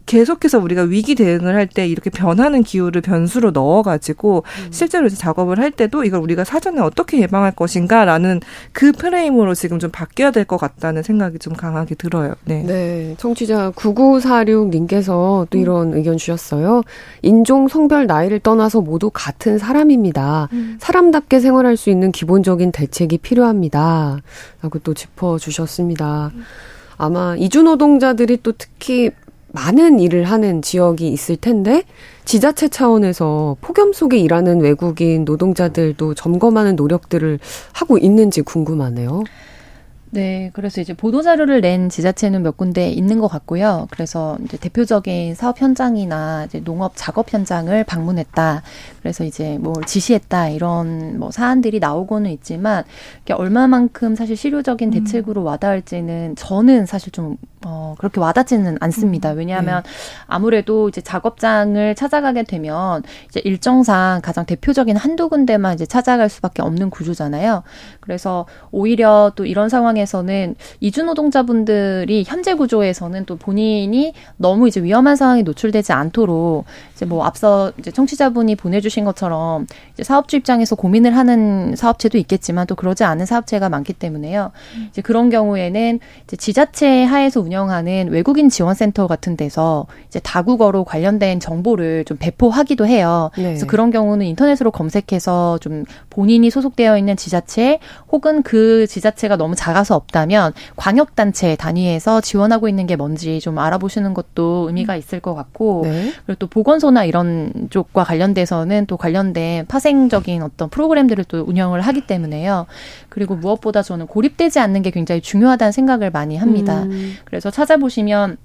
[0.06, 4.68] 계속해서 우리가 위기 대응을 할 때 이렇게 변하는 기후를 변수로 넣어가지고 음.
[4.70, 8.40] 실제로 이제 작업을 할 때도 이걸 우리가 사전에 어떻게 예방할 것인가라는
[8.72, 12.34] 그 프레임으로 지금 좀 바뀌어야 될 것 같다는 생각이 좀 강하게 들어요.
[12.44, 12.62] 네.
[12.62, 13.14] 네.
[13.18, 15.60] 청취자 9946님께서 또 음.
[15.60, 15.96] 이런 음.
[15.96, 16.82] 의견 주셨어요.
[17.22, 20.48] 인종, 성별, 나이를 떠나서 모두 같은 사람입니다.
[20.52, 20.76] 음.
[20.80, 24.18] 사람답게 생활할 수 있는 기본적인 대책이 필요합니다.
[24.62, 26.30] 라고 또 짚어주셨습니다.
[26.34, 26.42] 음.
[26.98, 29.10] 아마 이주 노동자들이 또 특히
[29.56, 31.82] 많은 일을 하는 지역이 있을 텐데
[32.26, 37.38] 지자체 차원에서 폭염 속에 일하는 외국인 노동자들도 점검하는 노력들을
[37.72, 39.24] 하고 있는지 궁금하네요.
[40.10, 43.88] 네, 그래서 이제 보도 자료를 낸 지자체는 몇 군데 있는 것 같고요.
[43.90, 48.62] 그래서 이제 대표적인 사업 현장이나 이제 농업 작업 현장을 방문했다.
[49.00, 52.84] 그래서 이제 뭘 지시했다 이런 뭐 사안들이 나오고는 있지만
[53.28, 55.04] 얼마만큼 사실 실효적인 음.
[55.04, 59.32] 대책으로 와닿을지는 저는 사실 좀 어, 그렇게 와닿지는 않습니다.
[59.32, 59.38] 음.
[59.38, 59.90] 왜냐하면 네.
[60.26, 66.90] 아무래도 이제 작업장을 찾아가게 되면 이제 일정상 가장 대표적인 한두 군데만 이제 찾아갈 수밖에 없는
[66.90, 67.64] 구조잖아요.
[68.00, 75.16] 그래서 오히려 또 이런 상황 에서는 이주 노동자분들이 현재 구조에서는 또 본인이 너무 이제 위험한
[75.16, 81.74] 상황에 노출되지 않도록 이제 뭐 앞서 이제 청취자분이 보내주신 것처럼 이제 사업주 입장에서 고민을 하는
[81.76, 84.52] 사업체도 있겠지만 또 그러지 않은 사업체가 많기 때문에요.
[84.76, 84.88] 음.
[84.90, 91.40] 이제 그런 경우에는 이제 지자체 하에서 운영 운영하는 외국인 지원센터 같은 데서 이제 다국어로 관련된
[91.40, 93.30] 정보를 좀 배포하기도 해요.
[93.37, 93.44] 네.
[93.44, 97.78] 그래서 그런 경우는 인터넷으로 검색해서 좀 본인이 소속되어 있는 지자체
[98.12, 104.14] 혹은 그 지자체가 너무 작아서 없다면 광역 단체 단위에서 지원하고 있는 게 뭔지 좀 알아보시는
[104.14, 104.99] 것도 의미가 음.
[104.99, 106.12] 있을 것 같고 네.
[106.27, 112.66] 그리고 또 보건소나 이런 쪽과 관련돼서는 또 관련된 파생적인 어떤 프로그램들을 또 운영을 하기 때문에요.
[113.09, 116.83] 그리고 무엇보다 저는 고립되지 않는 게 굉장히 중요하다는 생각을 많이 합니다.
[116.83, 117.14] 음.
[117.25, 118.37] 그래서 찾아보시면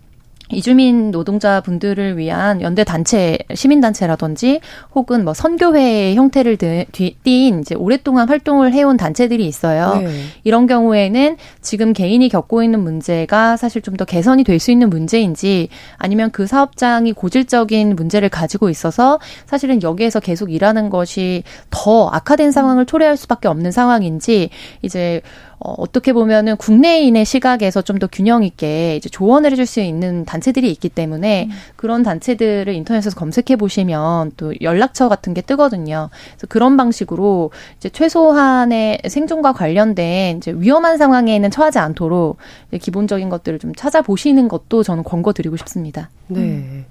[0.53, 4.59] 이주민 노동자분들을 위한 연대 단체, 시민 단체라든지
[4.93, 9.95] 혹은 뭐 선교회 형태를 띈 이제 오랫동안 활동을 해온 단체들이 있어요.
[9.95, 10.23] 네.
[10.43, 15.69] 이런 경우에는 지금 개인이 겪고 있는 문제가 사실 좀 더 개선이 될 수 있는 문제인지
[15.97, 22.85] 아니면 그 사업장이 고질적인 문제를 가지고 있어서 사실은 여기에서 계속 일하는 것이 더 악화된 상황을
[22.85, 24.49] 초래할 수밖에 없는 상황인지
[24.81, 25.21] 이제
[25.63, 30.71] 어, 어떻게 보면은 국내인의 시각에서 좀 더 균형 있게 이제 조언을 해줄 수 있는 단체들이
[30.71, 31.51] 있기 때문에 음.
[31.75, 36.09] 그런 단체들을 인터넷에서 검색해 보시면 또 연락처 같은 게 뜨거든요.
[36.31, 42.37] 그래서 그런 방식으로 이제 최소한의 생존과 관련된 이제 위험한 상황에는 처하지 않도록
[42.79, 46.09] 기본적인 것들을 좀 찾아보시는 것도 저는 권고드리고 싶습니다.
[46.27, 46.39] 네.
[46.39, 46.85] 음.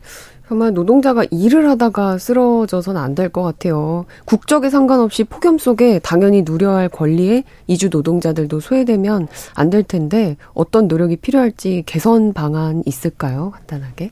[0.51, 4.05] 정말 노동자가 일을 하다가 쓰러져서는 안될 것 같아요.
[4.25, 10.89] 국적에 상관없이 폭염 속에 당연히 누려야 할 권리에 이주 노동자들도 소외되면 안 될 텐데 어떤
[10.89, 13.53] 노력이 필요할지 개선 방안 있을까요?
[13.53, 14.11] 간단하게.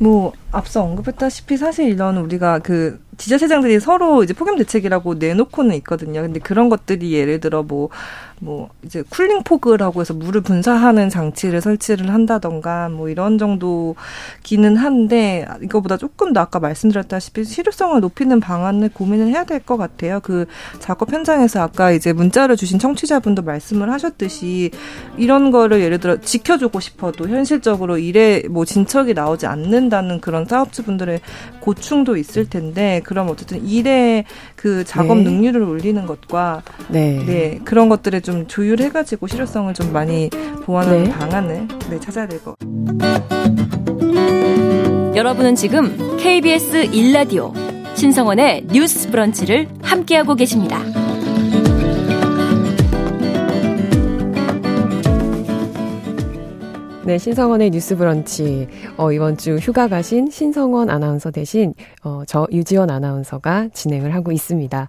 [0.00, 6.22] 뭐 앞서 언급했다시피 사실 이런 우리가 그 지자체장들이 서로 이제 폭염 대책이라고 내놓고는 있거든요.
[6.22, 12.88] 근데 그런 것들이 예를 들어 뭐뭐 이제 cooling fog라고 해서 물을 분사하는 장치를 설치를 한다던가
[12.88, 13.94] 뭐 이런 정도
[14.42, 20.18] 기는 한데 이거보다 조금 더 아까 말씀드렸다시피 실효성을 높이는 방안을 고민을 해야 될 것 같아요.
[20.20, 20.46] 그
[20.80, 24.72] 작업 현장에서 아까 이제 문자를 주신 청취자분도 말씀을 하셨듯이
[25.16, 31.20] 이런 거를 예를 들어 지켜주고 싶어도 현실적으로 일에 뭐 진척이 나오지 않는다는 그런 사업주분들의
[31.60, 34.24] 고충도 있을 텐데 그럼 어쨌든 일의
[34.56, 35.24] 그 작업 네.
[35.24, 37.22] 능률을 올리는 것과 네.
[37.26, 40.30] 네 그런 것들을 좀 조율해가지고 실효성을 좀 많이
[40.64, 41.10] 보완하는 네.
[41.10, 42.56] 방안을 네, 찾아야 될 것.
[45.14, 47.52] 여러분은 지금 KBS 1라디오
[47.94, 50.80] 신성원의 뉴스 브런치를 함께하고 계십니다.
[57.04, 58.68] 네, 신성원의 뉴스 브런치.
[58.96, 64.88] 어, 이번 주 휴가 가신 신성원 아나운서 대신, 어, 저 유지원 아나운서가 진행을 하고 있습니다.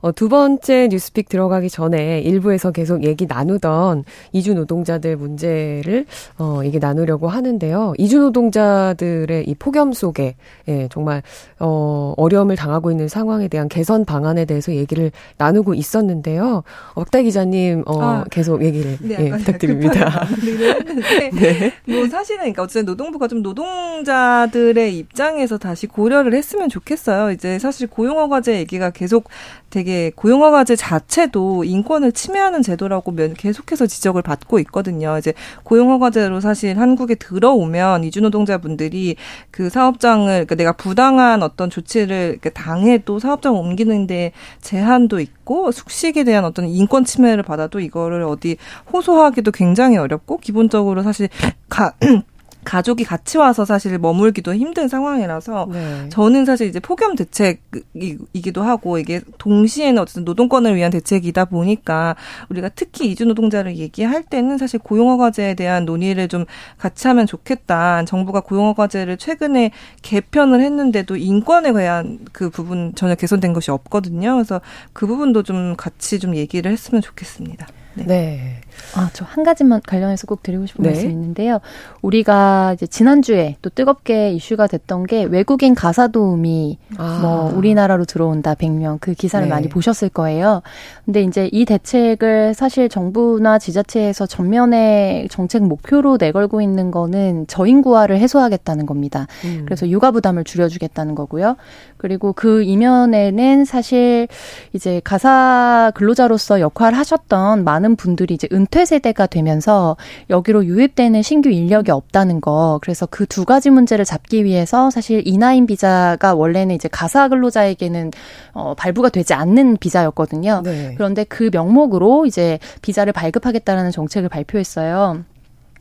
[0.00, 6.06] 어, 두 번째 뉴스픽 들어가기 전에 일부에서 계속 얘기 나누던 이주 노동자들 문제를
[6.38, 7.94] 어, 얘기 나누려고 하는데요.
[7.98, 10.36] 이주 노동자들의 이 폭염 속에
[10.68, 11.22] 예, 정말
[11.58, 16.62] 어, 어려움을 당하고 있는 상황에 대한 개선 방안에 대해서 얘기를 나누고 있었는데요.
[16.94, 20.26] 박다 기자님 어, 아, 계속 얘기를 네, 예, 부탁드립니다.
[21.34, 21.72] 네.
[21.84, 27.32] 뭐 사실은 그러니까 어쨌든 노동부가 좀 노동자들의 입장에서 다시 고려를 했으면 좋겠어요.
[27.32, 29.28] 이제 사실 고용허가제 얘기가 계속
[29.68, 35.18] 되게 고용허가제 자체도 인권을 침해하는 제도라고 계속해서 지적을 받고 있거든요.
[35.18, 39.16] 이제 고용허가제로 사실 한국에 들어오면 이주노동자분들이
[39.50, 46.68] 그 사업장을 그러니까 내가 부당한 어떤 조치를 당해도 사업장 옮기는데 제한도 있고 숙식에 대한 어떤
[46.68, 48.56] 인권 침해를 받아도 이거를 어디
[48.92, 51.28] 호소하기도 굉장히 어렵고 기본적으로 사실
[51.68, 51.94] 가
[52.64, 56.08] 가족이 같이 와서 사실 머물기도 힘든 상황이라서 네.
[56.10, 62.16] 저는 사실 이제 폭염 대책이기도 하고 이게 동시에는 어쨌든 노동권을 위한 대책이다 보니까
[62.48, 66.44] 우리가 특히 이주 노동자를 얘기할 때는 사실 고용허가제에 대한 논의를 좀
[66.78, 68.04] 같이 하면 좋겠다.
[68.04, 69.70] 정부가 고용허가제를 최근에
[70.02, 74.34] 개편을 했는데도 인권에 대한 그 부분 전혀 개선된 것이 없거든요.
[74.34, 74.60] 그래서
[74.92, 77.66] 그 부분도 좀 같이 좀 얘기를 했으면 좋겠습니다.
[77.94, 78.04] 네.
[78.06, 78.60] 네.
[78.96, 80.90] 아, 저 한 가지만 관련해서 꼭 드리고 싶은 네.
[80.90, 81.60] 말씀이 있는데요.
[82.02, 87.20] 우리가 이제 지난주에 또 뜨겁게 이슈가 됐던 게 외국인 가사 도우미 아.
[87.22, 89.50] 뭐 우리나라로 들어온다 100명 그 기사를 네.
[89.50, 90.62] 많이 보셨을 거예요.
[91.04, 98.86] 근데 이제 이 대책을 사실 정부나 지자체에서 전면에 정책 목표로 내걸고 있는 거는 저인구화를 해소하겠다는
[98.86, 99.28] 겁니다.
[99.44, 99.62] 음.
[99.64, 101.56] 그래서 육아 부담을 줄여주겠다는 거고요.
[101.96, 104.26] 그리고 그 이면에는 사실
[104.72, 109.96] 이제 가사 근로자로서 역할을 하셨던 많은 분들이 이제 은퇴 세대가 되면서
[110.28, 112.78] 여기로 유입되는 신규 인력이 없다는 거.
[112.82, 118.10] 그래서 그 두 가지 문제를 잡기 위해서 사실 이나인 비자가 원래는 이제 가사 근로자에게는
[118.52, 120.62] 어, 발부가 되지 않는 비자였거든요.
[120.64, 120.94] 네.
[120.96, 125.24] 그런데 그 명목으로 이제 비자를 발급하겠다라는 정책을 발표했어요.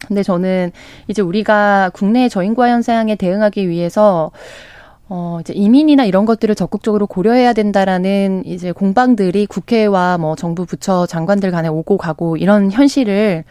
[0.07, 0.71] 근데 저는
[1.07, 4.31] 이제 우리가 국내 저인구화 현상에 대응하기 위해서
[5.09, 11.49] 어, 이제 이민이나 이런 것들을 적극적으로 고려해야 된다라는 이제 공방들이 국회와 뭐 정부 부처 장관들
[11.51, 13.43] 간에 오고 가고 이런 현실을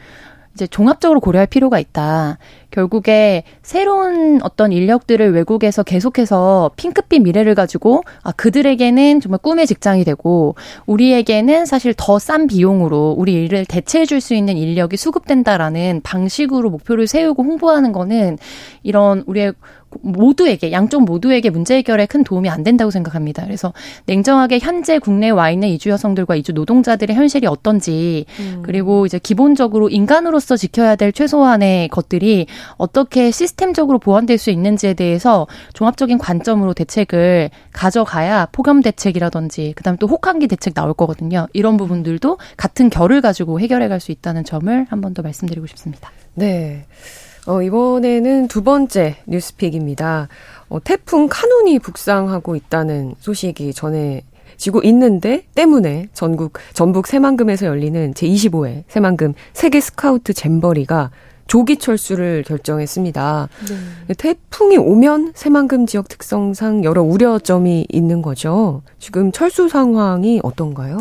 [0.55, 2.39] 이제 종합적으로 고려할 필요가 있다.
[2.73, 10.57] 결국에 새로운 어떤 인력들을 외국에서 계속해서 핑크빛 미래를 가지고 아 그들에게는 정말 꿈의 직장이 되고
[10.87, 17.07] 우리에게는 사실 더 싼 비용으로 우리 일을 대체해 줄 수 있는 인력이 수급된다라는 방식으로 목표를
[17.07, 18.37] 세우고 홍보하는 거는
[18.83, 19.53] 이런 우리의
[20.01, 23.45] 모두에게 양쪽 모두에게 문제 해결에 큰 도움이 안 된다고 생각합니다.
[23.45, 23.73] 그래서
[24.07, 28.63] 냉정하게 현재 국내에 와 있는 이주 여성들과 이주 노동자들의 현실이 어떤지 음.
[28.65, 32.47] 그리고 이제 기본적으로 인간으로서 지켜야 될 최소한의 것들이
[32.77, 40.49] 어떻게 시스템적으로 보완될 수 있는지에 대해서 종합적인 관점으로 대책을 가져가야 폭염 대책이라든지 그다음에 또 혹한기
[40.49, 41.47] 대책 나올 거거든요.
[41.53, 46.11] 이런 부분들도 같은 결을 가지고 해결해 갈 수 있다는 점을 한 번 더 말씀드리고 싶습니다.
[46.35, 46.87] 네.
[47.49, 50.29] 어, 이번에는 두 번째 뉴스픽입니다.
[50.69, 54.23] 어, 태풍 카눈이 북상하고 있다는 소식이 전해
[54.59, 61.11] 지고 있는데 때문에 전국 전북 새만금에서 열리는 제25회 새만금 세계 스카우트 잼버리가
[61.47, 63.49] 조기 철수를 결정했습니다.
[64.09, 64.15] 네.
[64.15, 68.83] 태풍이 오면 새만금 지역 특성상 여러 우려점이 있는 거죠.
[68.99, 70.99] 지금 철수 상황이 어떤가요?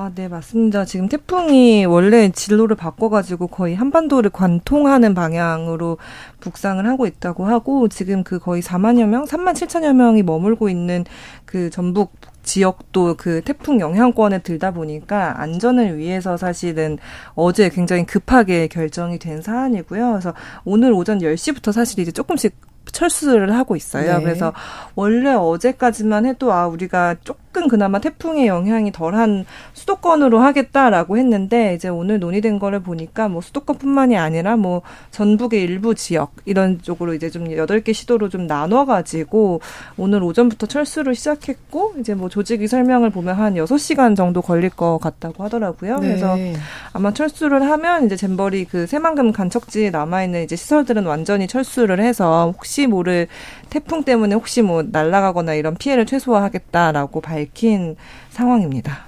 [0.00, 0.84] 아, 네, 맞습니다.
[0.84, 5.98] 지금 태풍이 원래 진로를 바꿔가지고 거의 한반도를 관통하는 방향으로
[6.38, 11.04] 북상을 하고 있다고 하고 지금 그 거의 4만여 명, 3만 7천여 명이 머물고 있는
[11.44, 12.12] 그 전북
[12.44, 16.98] 지역도 그 태풍 영향권에 들다 보니까 안전을 위해서 사실은
[17.34, 20.10] 어제 굉장히 급하게 결정이 된 사안이고요.
[20.12, 20.32] 그래서
[20.64, 22.54] 오늘 오전 10시부터 사실 이제 조금씩
[22.92, 24.18] 철수를 하고 있어요.
[24.18, 24.24] 네.
[24.24, 24.52] 그래서
[24.94, 31.88] 원래 어제까지만 해도 아 우리가 조금 조금 그나마 태풍의 영향이 덜한 수도권으로 하겠다라고 했는데 이제
[31.88, 37.50] 오늘 논의된 거를 보니까 뭐 수도권뿐만이 아니라 뭐 전북의 일부 지역 이런 쪽으로 이제 좀
[37.56, 39.60] 여덟 개 시도로 좀 나눠 가지고
[39.96, 44.98] 오늘 오전부터 철수를 시작했고 이제 뭐 조직위 설명을 보면 한 여섯 시간 정도 걸릴 것
[44.98, 45.98] 같다고 하더라고요.
[45.98, 46.06] 네.
[46.06, 46.36] 그래서
[46.92, 52.52] 아마 철수를 하면 이제 잼버리 그 새만금 간척지에 남아 있는 이제 시설들은 완전히 철수를 해서
[52.54, 53.26] 혹시 모를
[53.68, 57.96] 태풍 때문에 혹시 뭐 날아가거나 이런 피해를 최소화하겠다라고 밝힌
[58.30, 59.06] 상황입니다.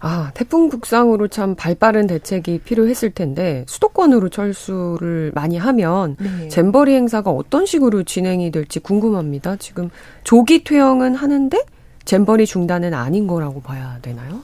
[0.00, 6.48] 아, 태풍 북상으로 참 발빠른 대책이 필요했을 텐데 수도권으로 철수를 많이 하면 네.
[6.48, 9.56] 잼버리 행사가 어떤 식으로 진행이 될지 궁금합니다.
[9.56, 9.90] 지금
[10.22, 11.58] 조기 퇴영은 하는데
[12.04, 14.42] 잼버리 중단은 아닌 거라고 봐야 되나요?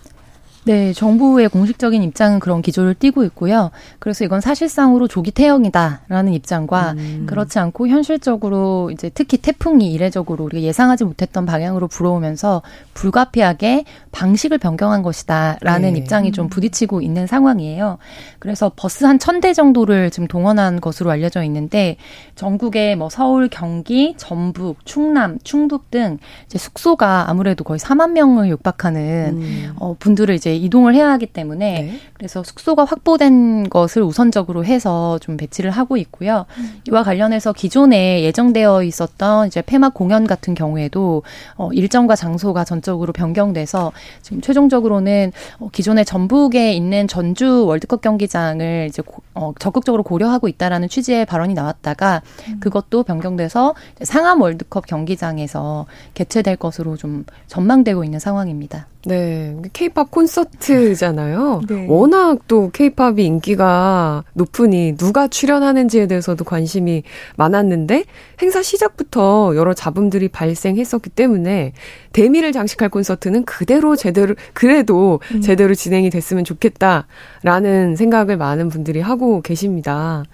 [0.66, 3.70] 네, 정부의 공식적인 입장은 그런 기조를 띠고 있고요.
[3.98, 7.26] 그래서 이건 사실상으로 조기 태형이다라는 입장과 음.
[7.28, 12.62] 그렇지 않고 현실적으로 이제 특히 태풍이 이례적으로 우리가 예상하지 못했던 방향으로 불어오면서
[12.94, 15.98] 불가피하게 방식을 변경한 것이다라는 네.
[15.98, 17.98] 입장이 좀 부딪히고 있는 상황이에요.
[18.38, 21.96] 그래서 버스 한 천 대 정도를 지금 동원한 것으로 알려져 있는데
[22.36, 29.38] 전국에 뭐 서울, 경기, 전북, 충남, 충북 등 이제 숙소가 아무래도 거의 4만 명을 육박하는
[29.40, 29.72] 음.
[29.76, 31.98] 어, 분들을 이제 이동을 해야 하기 때문에 네.
[32.14, 36.46] 그래서 숙소가 확보된 것을 우선적으로 해서 좀 배치를 하고 있고요.
[36.58, 36.80] 음.
[36.88, 41.22] 이와 관련해서 기존에 예정되어 있었던 이제 폐막 공연 같은 경우에도
[41.56, 49.02] 어, 일정과 장소가 전적으로 변경돼서 지금 최종적으로는 어, 기존에 전북에 있는 전주 월드컵 경기장을 이제
[49.02, 52.60] 고, 어, 적극적으로 고려하고 있다라는 취지의 발언이 나왔다가 음.
[52.60, 58.86] 그것도 변경돼서 상암 월드컵 경기장에서 개최될 것으로 좀 전망되고 있는 상황입니다.
[59.06, 59.56] 네.
[59.72, 61.62] 케이팝 콘서트잖아요.
[61.68, 61.86] 네.
[61.88, 67.02] 워낙 또 케이팝이 인기가 높으니 누가 출연하는지에 대해서도 관심이
[67.36, 68.04] 많았는데
[68.40, 71.72] 행사 시작부터 여러 잡음들이 발생했었기 때문에
[72.12, 75.40] 대미를 장식할 콘서트는 그대로 제대로 그래도 음.
[75.40, 80.24] 제대로 진행이 됐으면 좋겠다라는 생각을 많은 분들이 하고 계십니다.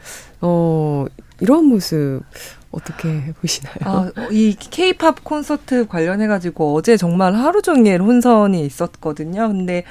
[0.40, 1.06] 어,
[1.40, 2.22] 이런 모습
[2.70, 3.74] 어떻게 보시나요?
[3.84, 9.48] 아, 이 케이팝 콘서트 관련해가지고 어제 정말 하루 종일 혼선이 있었거든요.
[9.48, 9.84] 근데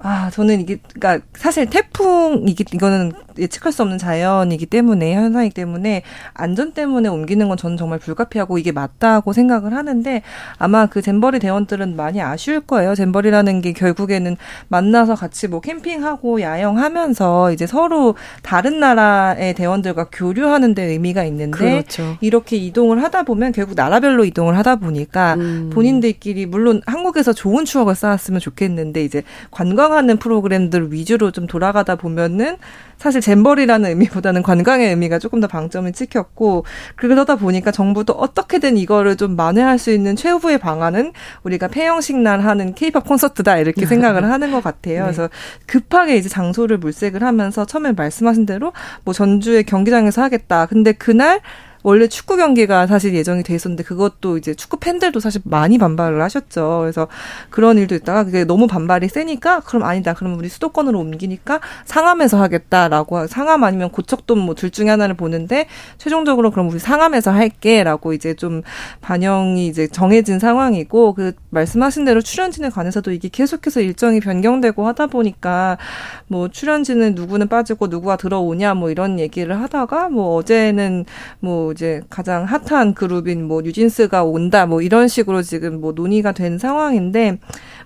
[0.00, 6.02] 아, 저는 이게, 그니까, 사실 태풍이기, 이거는 예측할 수 없는 자연이기 때문에, 현상이기 때문에,
[6.34, 10.22] 안전 때문에 옮기는 건 저는 정말 불가피하고 이게 맞다고 생각을 하는데,
[10.58, 12.94] 아마 그 잼버리 대원들은 많이 아쉬울 거예요.
[12.94, 14.36] 잼버리라는 게 결국에는
[14.68, 22.16] 만나서 같이 뭐 캠핑하고 야영하면서 이제 서로 다른 나라의 대원들과 교류하는 데 의미가 있는데, 그렇죠.
[22.20, 25.70] 이렇게 이동을 하다 보면 결국 나라별로 이동을 하다 보니까 음.
[25.72, 32.56] 본인들끼리, 물론 한국에서 좋은 추억을 쌓았으면 좋겠는데, 이제 관광 관광하는 프로그램들 위주로 좀 돌아가다 보면은
[32.96, 36.64] 사실 잼버리라는 의미보다는 관광의 의미가 조금 더 방점을 찍혔고
[36.96, 42.74] 그러다 보니까 정부도 어떻게든 이거를 좀 만회할 수 있는 최후의 방안은 우리가 폐영식 날 하는
[42.74, 44.98] 케이팝 콘서트다 이렇게 생각을 하는 것 같아요.
[44.98, 45.02] 네.
[45.02, 45.28] 그래서
[45.66, 48.72] 급하게 이제 장소를 물색을 하면서 처음에 말씀하신 대로
[49.04, 50.66] 뭐 전주의 경기장에서 하겠다.
[50.66, 51.40] 근데 그날
[51.86, 56.80] 원래 축구 경기가 사실 예정이 돼 있었는데 그것도 이제 축구 팬들도 사실 많이 반발을 하셨죠.
[56.80, 57.06] 그래서
[57.48, 60.12] 그런 일도 있다가 그게 너무 반발이 세니까 그럼 아니다.
[60.12, 65.68] 그러면 우리 수도권으로 옮기니까 상암에서 하겠다라고 상암 아니면 고척돔 뭐 둘 중에 하나를 보는데
[65.98, 68.62] 최종적으로 그럼 우리 상암에서 할게라고 이제 좀
[69.00, 75.78] 반영이 이제 정해진 상황이고 그 말씀하신 대로 출연진에 관해서도 이게 계속해서 일정이 변경되고 하다 보니까
[76.26, 81.04] 뭐 출연진은 누구는 빠지고 누구가 들어오냐 뭐 이런 얘기를 하다가 뭐 어제는
[81.38, 86.56] 뭐 이제 가장 핫한 그룹인 뭐 뉴진스가 온다 뭐 이런 식으로 지금 뭐 논의가 된
[86.56, 87.38] 상황인데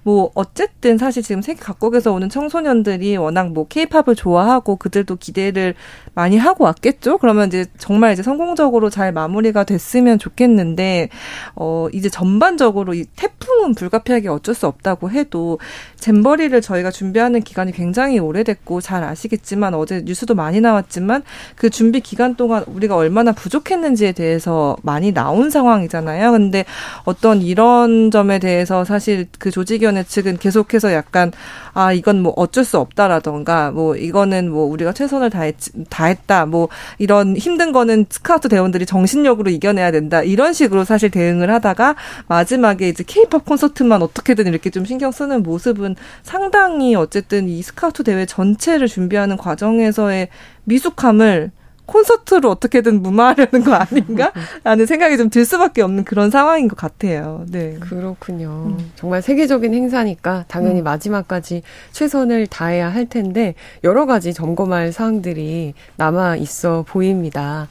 [0.03, 5.75] 뭐 어쨌든 사실 지금 세계 각국에서 오는 청소년들이 워낙 뭐 케이팝을 좋아하고 그들도 기대를
[6.15, 7.19] 많이 하고 왔겠죠.
[7.19, 11.11] 그러면 이제 정말 이제 성공적으로 잘 마무리가 됐으면 좋겠는데
[11.57, 15.59] 어 이제 전반적으로 이 태풍은 불가피하게 어쩔 수 없다고 해도
[15.97, 21.23] 잼버리를 저희가 준비하는 기간이 굉장히 오래됐고 잘 아시겠지만 어제 뉴스도 많이 나왔지만
[21.57, 26.33] 그 준비 기간 동안 우리가 얼마나 부족했는지 에 대해서 많이 나온 상황이잖아요.
[26.33, 26.65] 근데
[27.05, 31.33] 어떤 이런 점에 대해서 사실 그 조직위원회 측은 계속해서 약간
[31.73, 35.57] 아 이건 뭐 어쩔 수 없다라던가 뭐 이거는 뭐 우리가 최선을 다했
[35.89, 41.97] 다했다 뭐 이런 힘든 거는 스카우트 대원들이 정신력으로 이겨내야 된다 이런 식으로 사실 대응을 하다가
[42.29, 48.27] 마지막에 이제 케이팝 콘서트만 어떻게든 이렇게 좀 신경 쓰는 모습은 상당히 어쨌든 이 스카우트 대회
[48.27, 50.29] 전체를 준비하는 과정에서의
[50.65, 51.51] 미숙함을
[51.91, 54.33] 콘서트로 어떻게든 무마하려는 거 아닌가?
[54.65, 57.45] 라는 생각이 좀 들 수밖에 없는 그런 상황인 것 같아요.
[57.49, 57.77] 네.
[57.81, 58.75] 그렇군요.
[58.79, 58.91] 음.
[58.97, 60.85] 정말 세계적인 행사니까 당연히 음.
[60.85, 67.69] 마지막까지 최선을 다해야 할 텐데 여러 가지 점검할 사항들이 남아 있어 보입니다.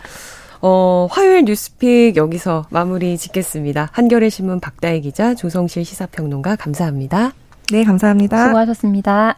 [0.62, 3.90] 어, 화요일 뉴스픽 여기서 마무리 짓겠습니다.
[3.94, 7.34] 한겨레 신문 박다혜 기자, 조성실 시사평론가 감사합니다.
[7.72, 8.48] 네, 감사합니다.
[8.48, 9.38] 수고하셨습니다.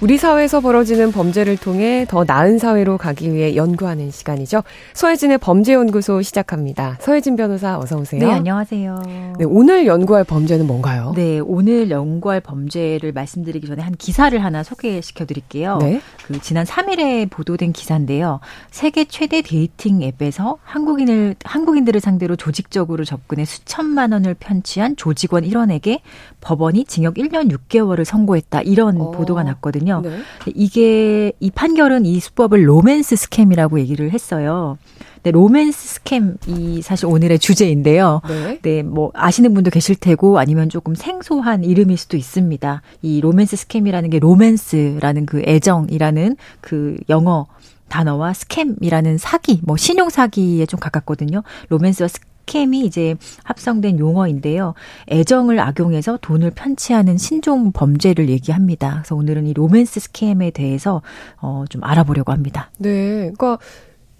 [0.00, 4.62] 우리 사회에서 벌어지는 범죄를 통해 더 나은 사회로 가기 위해 연구하는 시간이죠.
[4.94, 6.98] 서혜진의 범죄연구소 시작합니다.
[7.00, 8.24] 서혜진 변호사 어서 오세요.
[8.24, 9.02] 네, 안녕하세요.
[9.38, 11.14] 네, 오늘 연구할 범죄는 뭔가요?
[11.16, 15.78] 네, 오늘 연구할 범죄를 말씀드리기 전에 한 기사를 하나 소개시켜 드릴게요.
[15.78, 16.00] 네.
[16.28, 18.38] 그 지난 3일에 보도된 기사인데요.
[18.70, 25.98] 세계 최대 dating 앱에서 한국인을 한국인들을 상대로 조직적으로 접근해 수천만 원을 편취한 조직원 일원에게
[26.40, 28.62] 법원이 징역 1년 6개월을 선고했다.
[28.62, 29.10] 이런 어.
[29.10, 30.02] 보도가 났거든요.
[30.02, 30.18] 네.
[30.54, 34.78] 이게 이 판결은 이 수법을 romance scam이라고 얘기를 했어요.
[35.22, 38.20] 네, romance scam이 사실 오늘의 주제인데요.
[38.28, 38.58] 네.
[38.62, 42.82] 네, 뭐 아시는 분도 계실 테고 아니면 조금 생소한 이름일 수도 있습니다.
[43.02, 47.46] 이 romance scam이라는 게 romance라는 그 애정이라는 그 영어
[47.88, 51.42] 단어와 scam이라는 사기, 뭐 신용 사기에 좀 가깝거든요.
[51.70, 54.72] romance와 스 scam이 이제 합성된 용어인데요.
[55.10, 59.02] 애정을 악용해서 돈을 편취하는 신종 범죄를 얘기합니다.
[59.02, 61.02] 그래서 오늘은 이 romance scam에 대해서
[61.40, 62.70] 어, 좀 알아보려고 합니다.
[62.78, 63.30] 네.
[63.36, 63.58] 그러니까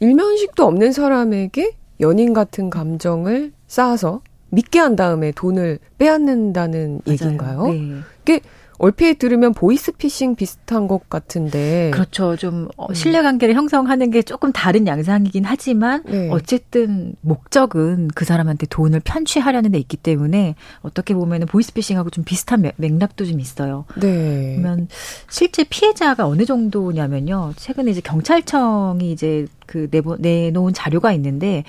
[0.00, 4.20] 일면식도 없는 사람에게 연인 같은 감정을 쌓아서
[4.50, 7.12] 믿게 한 다음에 돈을 빼앗는다는 맞아요.
[7.12, 7.66] 얘기인가요?
[7.68, 7.94] 네.
[8.22, 8.40] 이게
[8.78, 11.90] 얼핏 들으면 보이스피싱 비슷한 것 같은데.
[11.92, 12.36] 그렇죠.
[12.36, 12.94] 좀 어, 음.
[12.94, 16.28] 신뢰관계를 형성하는 게 조금 다른 양상이긴 하지만 네.
[16.30, 23.24] 어쨌든 목적은 그 사람한테 돈을 편취하려는 데 있기 때문에 어떻게 보면 보이스피싱하고 좀 비슷한 맥락도
[23.24, 23.84] 좀 있어요.
[23.96, 24.56] 네.
[24.56, 24.88] 그러면
[25.28, 27.54] 실제 피해자가 어느 정도냐면요.
[27.56, 31.62] 최근에 이제 경찰청이 이제 그 내보, 내놓은 자료가 있는데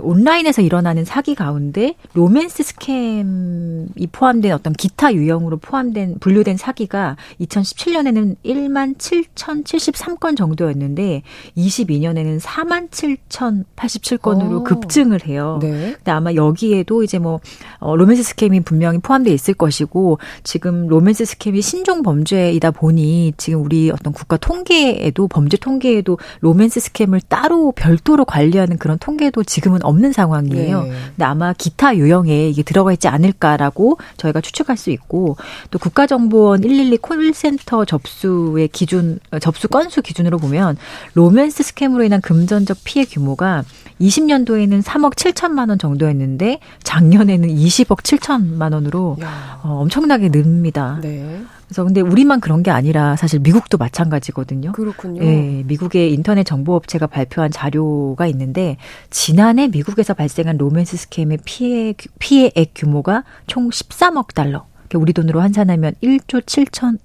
[0.00, 8.96] 온라인에서 일어나는 사기 가운데 romance scam이 포함된 어떤 기타 유형으로 포함된 분류된 사기가 2017년에는 1만
[8.98, 11.22] 7,073건 정도였는데
[11.56, 14.64] 22년에는 4만 7,087건으로 오.
[14.64, 15.58] 급증을 해요.
[15.60, 15.94] 네.
[15.96, 17.40] 근데 아마 여기에도 이제 뭐
[17.78, 23.90] 어, romance scam이 분명히 포함돼 있을 것이고 지금 romance scam이 신종 범죄이다 보니 지금 우리
[23.90, 30.82] 어떤 국가 통계에도 범죄 통계에도 romance scam을 따로 별도로 관리하는 그런 통계도 지금은 없는 상황이에요.
[30.82, 30.90] 네.
[31.08, 35.36] 근데 아마 기타 유형에 이게 들어가 있지 않을까라고 저희가 추측할 수 있고
[35.70, 40.76] 또 국가정보원 112 콜센터 접수의 기준 접수 건수 기준으로 보면
[41.14, 43.64] romance scam으로 인한 금전적 피해 규모가
[44.00, 49.16] 20년도에는 3억 7천만 원 정도였는데 작년에는 20억 7천만 원으로
[49.62, 50.98] 어, 엄청나게 늡니다.
[51.02, 51.42] 네.
[51.72, 54.72] 그래서 근데 우리만 그런 게 아니라 사실 미국도 마찬가지거든요.
[54.72, 55.22] 그렇군요.
[55.24, 58.76] 예, 미국의 인터넷 정보 업체가 발표한 자료가 있는데
[59.08, 64.66] 지난해 미국에서 발생한 romance scam의 피해 피해액 규모가 총 13억 달러.
[64.94, 66.98] 우리 돈으로 환산하면 1조 7천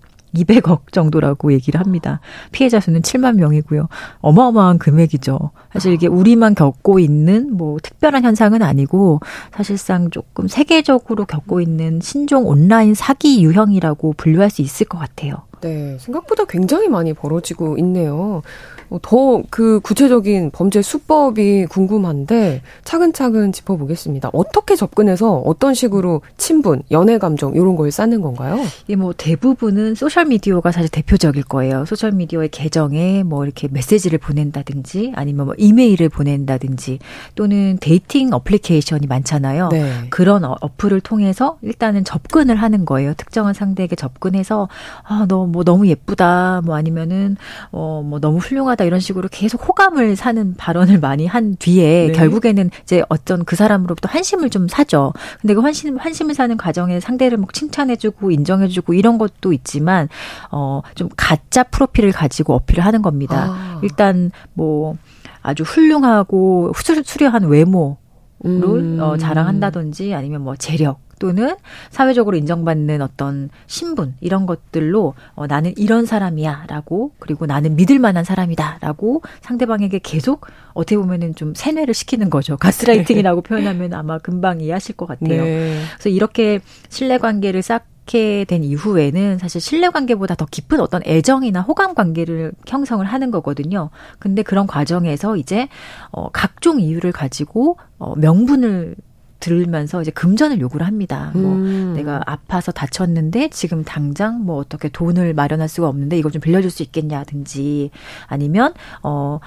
[0.43, 2.19] 200억 정도라고 얘기를 합니다.
[2.51, 3.88] 피해자 수는 7만 명이고요.
[4.19, 5.51] 어마어마한 금액이죠.
[5.73, 9.19] 사실 이게 우리만 겪고 있는 뭐 특별한 현상은 아니고
[9.53, 15.43] 사실상 조금 세계적으로 겪고 있는 신종 온라인 사기 유형이라고 분류할 수 있을 것 같아요.
[15.61, 18.41] 네, 생각보다 굉장히 많이 벌어지고 있네요.
[18.89, 24.29] 어, 더그 구체적인 범죄 수법이 궁금한데 차근차근 짚어보겠습니다.
[24.33, 28.57] 어떻게 접근해서 어떤 식으로 친분, 연애 감정 이런 걸 쌓는 건가요?
[28.89, 31.85] 예, 뭐 대부분은 소셜 미디어가 사실 대표적일 거예요.
[31.85, 36.99] 소셜 미디어의 계정에 뭐 이렇게 메시지를 보낸다든지 아니면 뭐 이메일을 보낸다든지
[37.35, 39.69] 또는 dating 어플리케이션이 많잖아요.
[39.69, 39.91] 네.
[40.09, 43.13] 그런 어, 어플을 통해서 일단은 접근을 하는 거예요.
[43.15, 44.69] 특정한 상대에게 접근해서
[45.03, 46.61] 아, 너 뭐 너무 예쁘다.
[46.65, 47.38] 뭐 아니면은
[47.71, 48.76] 어 뭐 너무 훌륭하다.
[48.78, 52.13] 이상형이다 이런 식으로 계속 호감을 사는 발언을 많이 한 뒤에 네.
[52.13, 55.11] 결국에는 이제 어떤 그 사람으로부터 환심을 좀 사죠.
[55.41, 60.07] 근데 그 환심 환심을 사는 과정에 상대를 막 칭찬해주고 인정해주고 이런 것도 있지만
[60.51, 63.47] 어 좀 가짜 프로필을 가지고 어필을 하는 겁니다.
[63.49, 63.80] 아.
[63.82, 64.95] 일단 뭐
[65.41, 66.71] 아주 훌륭하고
[67.03, 67.97] 수려한 외모
[68.43, 68.99] 를 음.
[69.01, 71.55] 어, 자랑한다든지 아니면 뭐 재력 또는
[71.89, 79.22] 사회적으로 인정받는 어떤 신분 이런 것들로 어, 나는 이런 사람이야라고 그리고 나는 믿을 만한 사람이다라고
[79.41, 82.57] 상대방에게 계속 어떻게 보면은 좀 세뇌를 시키는 거죠.
[82.57, 85.43] 가스라이팅이라고 표현하면 아마 금방 이해하실 것 같아요.
[85.43, 85.82] 네.
[85.93, 86.59] 그래서 이렇게
[86.89, 92.53] 신뢰 관계를 쌓 그렇게 된 이후에는 사실 신뢰 관계보다 더 깊은 어떤 애정이나 호감 관계를
[92.65, 93.89] 형성을 하는 거거든요.
[94.18, 95.68] 근데 그런 과정에서 이제
[96.11, 98.95] 어 각종 이유를 가지고 어 명분을
[99.39, 101.31] 들으면서 이제 금전을 요구를 합니다.
[101.33, 101.93] 뭐 음.
[101.95, 106.83] 내가 아파서 다쳤는데 지금 당장 뭐 어떻게 돈을 마련할 수가 없는데 이걸 좀 빌려줄 수
[106.83, 107.91] 있겠냐든지
[108.27, 108.73] 아니면
[109.03, 109.39] 어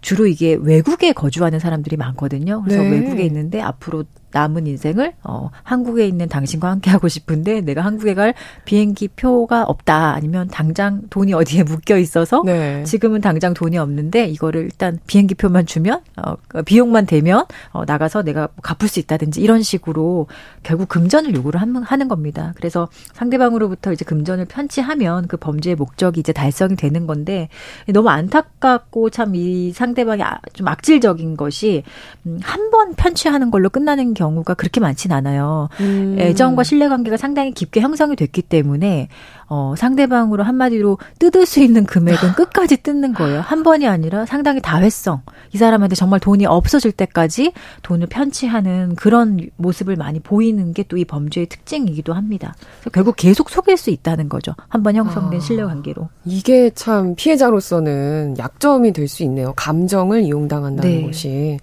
[0.00, 2.62] 주로 이게 외국에 거주하는 사람들이 많거든요.
[2.62, 2.90] 그래서 네.
[2.90, 8.34] 외국에 있는데 앞으로 남은 인생을 어 한국에 있는 당신과 함께 하고 싶은데 내가 한국에 갈
[8.64, 12.84] 비행기 표가 없다 아니면 당장 돈이 어디에 묶여 있어서 네.
[12.84, 18.48] 지금은 당장 돈이 없는데 이거를 일단 비행기 표만 주면 어 비용만 되면 어 나가서 내가
[18.62, 20.26] 갚을 수 있다든지 이런 식으로
[20.62, 22.52] 결국 금전을 요구를 하는 겁니다.
[22.56, 27.48] 그래서 상대방으로부터 이제 금전을 편취하면 그 범죄의 목적이 이제 달성이 되는 건데
[27.86, 31.82] 너무 안타깝고 참 이 상대방이 아, 좀 악질적인 것이
[32.26, 35.68] 음, 한번 편취하는 걸로 끝나는 경우가 그렇게 많진 않아요.
[35.80, 36.16] 음.
[36.18, 39.08] 애정과 신뢰관계가 상당히 깊게 형성이 됐기 때문에
[39.50, 43.40] 어, 상대방으로 한마디로 뜯을 수 있는 금액은 끝까지 뜯는 거예요.
[43.40, 45.22] 한 번이 아니라 상당히 다회성.
[45.54, 47.52] 이 사람한테 정말 돈이 없어질 때까지
[47.82, 52.54] 돈을 편취하는 그런 모습을 많이 보이는 게 또 이 범죄의 특징이기도 합니다.
[52.92, 54.52] 결국 계속 속일 수 있다는 거죠.
[54.68, 56.08] 한 번 형성된 아, 신뢰관계로.
[56.26, 59.52] 이게 참 피해자로서는 약점이 될 수 있네요.
[59.56, 61.06] 감정을 이용당한다는 네.
[61.06, 61.58] 것이.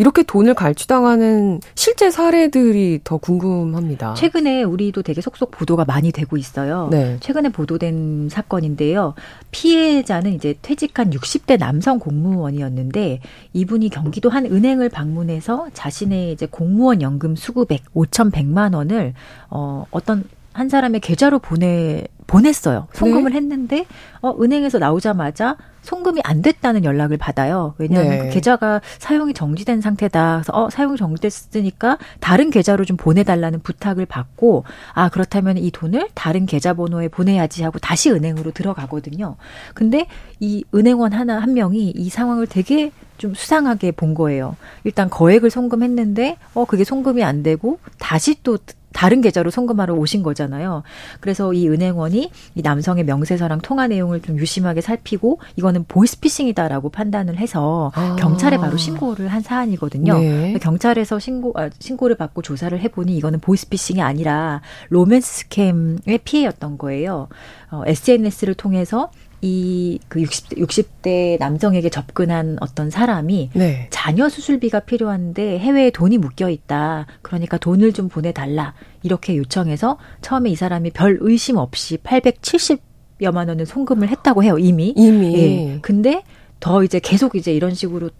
[0.00, 4.14] 이렇게 돈을 갈취당하는 실제 사례들이 더 궁금합니다.
[4.14, 6.88] 최근에 우리도 되게 속속 보도가 많이 되고 있어요.
[6.90, 7.18] 네.
[7.20, 9.12] 최근에 보도된 사건인데요.
[9.50, 13.20] 피해자는 이제 퇴직한 60대 남성 공무원이었는데
[13.52, 19.12] 이분이 경기도 한 은행을 방문해서 자신의 이제 공무원 연금 수급액 5,100만 원을
[19.50, 22.86] 어 어떤 한 사람의 계좌로 보내 보냈어요.
[22.92, 23.38] 송금을 네.
[23.38, 23.86] 했는데
[24.22, 27.74] 어 은행에서 나오자마자 송금이 안 됐다는 연락을 받아요.
[27.78, 28.18] 왜냐하면 네.
[28.18, 30.42] 그 계좌가 사용이 정지된 상태다.
[30.42, 36.46] 그래서 어 사용이 정지됐으니까 다른 계좌로 좀 보내달라는 부탁을 받고 아 그렇다면 이 돈을 다른
[36.46, 39.36] 계좌 번호에 보내야지 하고 다시 은행으로 들어가거든요.
[39.74, 40.06] 근데
[40.38, 44.56] 이 은행원 하나 한 명이 이 상황을 되게 좀 수상하게 본 거예요.
[44.84, 48.58] 일단 거액을 송금했는데 어 그게 송금이 안 되고 다시 또
[48.92, 50.82] 다른 계좌로 송금하러 오신 거잖아요.
[51.20, 57.92] 그래서 이 은행원이 이 남성의 명세서랑 통화 내용을 좀 유심하게 살피고 이거는 보이스피싱이다라고 판단을 해서
[57.94, 58.16] 아.
[58.18, 60.18] 경찰에 바로 신고를 한 사안이거든요.
[60.18, 60.58] 네.
[60.60, 67.28] 경찰에서 신고 아, 신고를 받고 조사를 해보니 이거는 보이스피싱이 아니라 romance scam의 피해였던 거예요.
[67.70, 69.10] 어, SNS를 통해서
[69.42, 73.86] 이 그 60, 60대 남성에게 접근한 어떤 사람이 네.
[73.90, 77.06] 자녀 수술비가 필요한데 해외에 돈이 묶여 있다.
[77.22, 78.74] 그러니까 돈을 좀 보내달라.
[79.02, 84.58] 이렇게 요청해서 처음에 이 사람이 별 의심 없이 870여만 원을 송금을 했다고 해요.
[84.58, 84.92] 이미.
[84.96, 85.34] 이미.
[85.34, 85.78] 예.
[85.80, 86.24] 근데
[86.58, 88.10] 더 이제 계속 이제 이런 식으로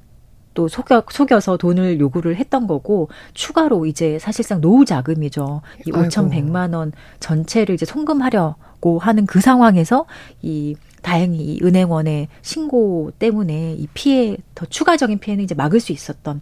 [0.54, 5.62] 또 속여, 속여서 돈을 요구를 했던 거고 추가로 이제 사실상 노후 자금이죠.
[5.86, 10.06] 이 5,100만 원 전체를 이제 송금하려고 하는 그 상황에서
[10.42, 16.40] 이 다행히 이 은행원의 신고 때문에 이 피해 더 추가적인 피해는 이제 막을 수 있었던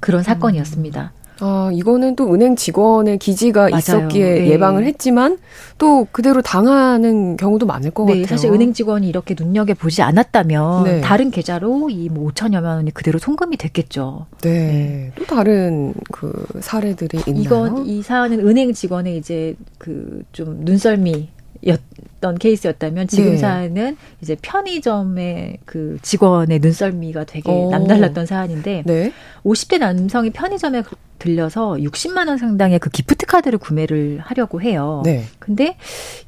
[0.00, 1.12] 그런 사건이었습니다.
[1.16, 1.20] 음.
[1.42, 3.78] 아, 이거는 또 은행 직원의 기지가 맞아요.
[3.78, 4.48] 있었기에 네.
[4.50, 5.38] 예방을 했지만
[5.78, 8.26] 또 그대로 당하는 경우도 많을 것 네, 같아요.
[8.26, 11.00] 사실 은행 직원이 이렇게 눈여겨 보지 않았다면 네.
[11.00, 14.26] 다른 계좌로 이뭐 5천여만 원이 그대로 송금이 됐겠죠.
[14.42, 14.50] 네.
[14.50, 15.12] 네.
[15.16, 17.42] 또 다른 그 사례들이 있나요?
[17.42, 21.30] 이건 이 사안은 은행 직원의 이제 그 좀 눈썰미
[21.66, 23.36] 였던 케이스였다면 지금 네.
[23.36, 27.70] 사안은 이제 편의점의 그 직원의 눈썰미가 되게 오.
[27.70, 29.12] 남달랐던 사안인데 네.
[29.44, 30.82] 50대 남성이 편의점에
[31.20, 35.02] 들려서 60만 원 상당의 그 gift card를 구매를 하려고 해요.
[35.04, 35.24] 네.
[35.38, 35.76] 근데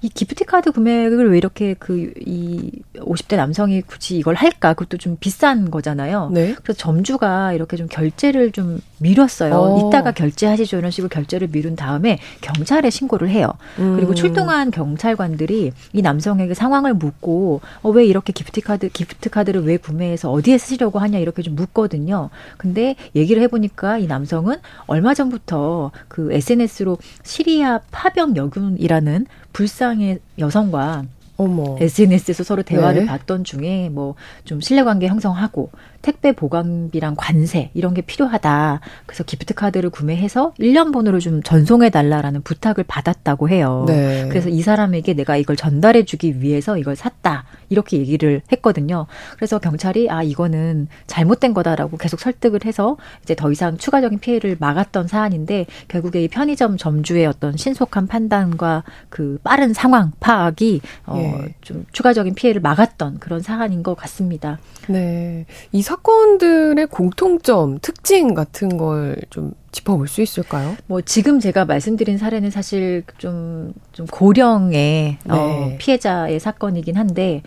[0.02, 4.74] 이 gift card 구매를 왜 이렇게 그 이 50대 남성이 굳이 이걸 할까?
[4.74, 6.30] 그것도 좀 비싼 거잖아요.
[6.32, 6.54] 네.
[6.62, 9.54] 그래서 점주가 이렇게 좀 결제를 좀 미뤘어요.
[9.54, 9.88] 오.
[9.88, 10.78] 이따가 결제하시죠.
[10.78, 13.48] 이런 식으로 결제를 미룬 다음에 경찰에 신고를 해요.
[13.78, 13.96] 음.
[13.96, 19.76] 그리고 출동한 경찰관들이 이 남성에게 상황을 묻고 어, 왜 이렇게 gift card gift card를 왜
[19.76, 22.30] 구매해서 어디에 쓰시려고 하냐 이렇게 좀 묻거든요.
[22.56, 24.56] 근데 얘기를 해보니까 이 남성은
[24.86, 31.04] 얼마 전부터 그 SNS로 시리아 파병 여군이라는 불상의 여성과
[31.38, 31.76] 어머.
[31.80, 33.06] SNS에서 서로 대화를 네.
[33.06, 34.14] 봤던 중에 뭐
[34.44, 35.70] 좀 신뢰 관계 형성하고
[36.02, 38.80] 택배 보관비랑 관세 이런 게 필요하다.
[39.06, 43.84] 그래서 기프트 카드를 구매해서 1년 번호를 좀 전송해 달라라는 부탁을 받았다고 해요.
[43.86, 44.26] 네.
[44.28, 47.44] 그래서 이 사람에게 내가 이걸 전달해 주기 위해서 이걸 샀다.
[47.68, 49.06] 이렇게 얘기를 했거든요.
[49.36, 55.08] 그래서 경찰이 아 이거는 잘못된 거다라고 계속 설득을 해서 이제 더 이상 추가적인 피해를 막았던
[55.08, 61.84] 사안인데 결국에 이 편의점 점주의 어떤 신속한 판단과 그 빠른 상황 파악이 어좀 예.
[61.92, 64.58] 추가적인 피해를 막았던 그런 사안인 것 같습니다.
[64.88, 65.46] 네.
[65.70, 70.76] 이 사건들의 공통점, 특징 같은 걸 좀 짚어볼 수 있을까요?
[70.86, 75.38] 뭐 지금 제가 말씀드린 사례는 사실 좀, 좀 고령의 어, 네.
[75.38, 77.42] 어, 피해자의 사건이긴 한데,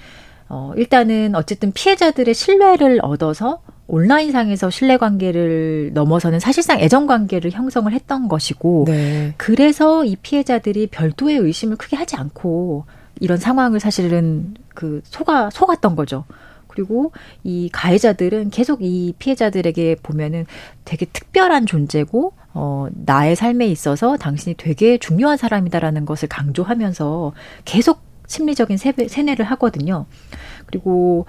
[0.50, 9.34] 어, 일단은 어쨌든 피해자들의 신뢰를 얻어서 온라인상에서 신뢰관계를 넘어서는 사실상 애정관계를 형성을 했던 것이고, 네.
[9.38, 12.86] 그래서 이 피해자들이 별도의 의심을 크게 하지 않고
[13.20, 16.26] 이런 상황을 사실은 그 속아, 속았던 거죠.
[16.76, 17.11] 그리고
[17.43, 20.45] 이 가해자들은 계속 이 피해자들에게 보면은
[20.84, 28.78] 되게 특별한 존재고 어 나의 삶에 있어서 당신이 되게 중요한 사람이다라는 것을 강조하면서 계속 심리적인
[28.78, 30.05] 세뇌를 하거든요.
[30.65, 31.26] 그리고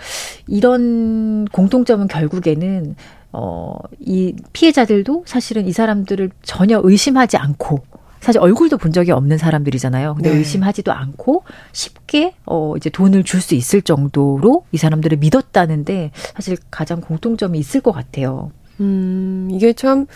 [0.47, 2.97] 이런 공통점은 결국에는
[3.33, 7.81] 어, 이 피해자들도 사실은 이 사람들을 전혀 의심하지 않고
[8.27, 10.15] 사실 얼굴도 본 적이 없는 사람들이잖아요.
[10.15, 10.39] 근데 네.
[10.39, 17.01] 의심하지도 않고 쉽게 어 이제 돈을 줄 수 있을 정도로 이 사람들을 믿었다는데 사실 가장
[17.01, 18.51] 공통점이 있을 것 같아요.
[18.81, 20.07] 음, 이게 참뭐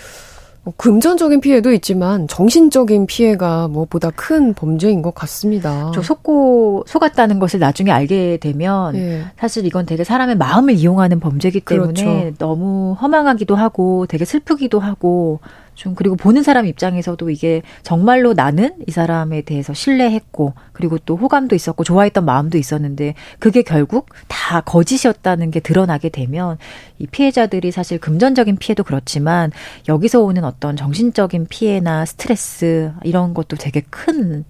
[0.76, 5.92] 금전적인 피해도 있지만 정신적인 피해가 무엇보다 큰 범죄인 것 같습니다.
[5.94, 9.24] 저 속고 속았다는 것을 나중에 알게 되면 네.
[9.38, 12.34] 사실 이건 되게 사람의 마음을 이용하는 범죄이기 때문에 그렇죠.
[12.38, 15.38] 너무 허망하기도 하고 되게 슬프기도 하고
[15.80, 21.56] 좀 그리고 보는 사람 입장에서도 이게 정말로 나는 이 사람에 대해서 신뢰했고 그리고 또 호감도
[21.56, 26.58] 있었고 좋아했던 마음도 있었는데 그게 결국 다 거짓이었다는 게 드러나게 되면
[26.98, 29.52] 이 피해자들이 사실 금전적인 피해도 그렇지만
[29.88, 34.44] 여기서 오는 어떤 정신적인 피해나 스트레스 이런 것도 되게 큰